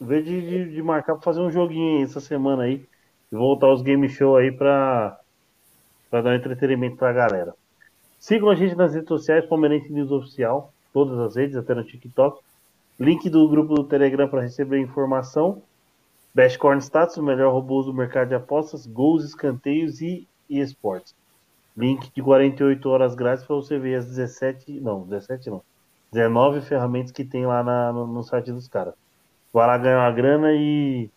vê 0.00 0.22
de, 0.22 0.40
de, 0.40 0.72
de 0.72 0.82
marcar 0.82 1.14
para 1.14 1.22
fazer 1.22 1.40
um 1.40 1.52
joguinho 1.52 2.02
essa 2.02 2.18
semana 2.18 2.64
aí. 2.64 2.84
E 3.30 3.36
voltar 3.36 3.72
os 3.72 3.80
game 3.80 4.08
show 4.08 4.36
aí 4.36 4.50
para 4.50 5.20
dar 6.10 6.24
um 6.24 6.34
entretenimento 6.34 6.96
para 6.96 7.10
a 7.10 7.12
galera. 7.12 7.54
Sigam 8.18 8.48
a 8.48 8.54
gente 8.54 8.74
nas 8.74 8.94
redes 8.94 9.08
sociais, 9.08 9.46
Palmeirense 9.46 9.92
News 9.92 10.10
Oficial, 10.10 10.72
todas 10.92 11.18
as 11.18 11.36
redes, 11.36 11.56
até 11.56 11.74
no 11.74 11.84
TikTok. 11.84 12.40
Link 12.98 13.28
do 13.28 13.48
grupo 13.48 13.74
do 13.74 13.84
Telegram 13.84 14.28
para 14.28 14.42
receber 14.42 14.80
informação. 14.80 15.62
Best 16.34 16.58
Corn 16.58 16.80
Status, 16.80 17.16
o 17.16 17.22
melhor 17.22 17.52
robô 17.52 17.82
do 17.82 17.94
mercado 17.94 18.28
de 18.28 18.34
apostas, 18.34 18.86
gols, 18.86 19.24
escanteios 19.24 20.00
e, 20.00 20.26
e 20.48 20.60
esportes. 20.60 21.14
Link 21.76 22.10
de 22.14 22.22
48 22.22 22.88
horas 22.88 23.14
grátis 23.14 23.44
para 23.44 23.56
você 23.56 23.78
ver 23.78 23.96
as 23.96 24.06
17, 24.06 24.80
não, 24.80 25.02
17 25.02 25.50
não, 25.50 25.62
19 26.12 26.62
ferramentas 26.62 27.12
que 27.12 27.24
tem 27.24 27.44
lá 27.46 27.62
na, 27.62 27.92
no, 27.92 28.06
no, 28.06 28.22
site 28.22 28.50
dos 28.50 28.68
caras. 28.68 28.94
Vai 29.52 29.66
lá 29.66 29.76
ganhar 29.76 29.98
uma 29.98 30.10
grana 30.10 30.52
e, 30.52 31.10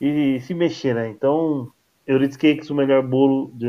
e 0.00 0.40
se 0.40 0.54
mexer, 0.54 0.94
né? 0.94 1.08
Então, 1.08 1.70
Euridice 2.06 2.38
Cakes, 2.38 2.70
o 2.70 2.74
melhor 2.74 3.02
bolo 3.02 3.50
de, 3.54 3.68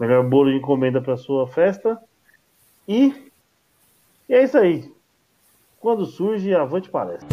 melhor 0.00 0.24
bolo 0.24 0.50
de 0.50 0.56
encomenda 0.56 1.00
para 1.00 1.16
sua 1.16 1.46
festa. 1.46 2.00
E, 2.88 3.30
e 4.28 4.34
é 4.34 4.42
isso 4.42 4.56
aí. 4.56 4.90
Quando 5.78 6.06
surge, 6.06 6.54
avante 6.54 6.88
palestra. 6.88 7.28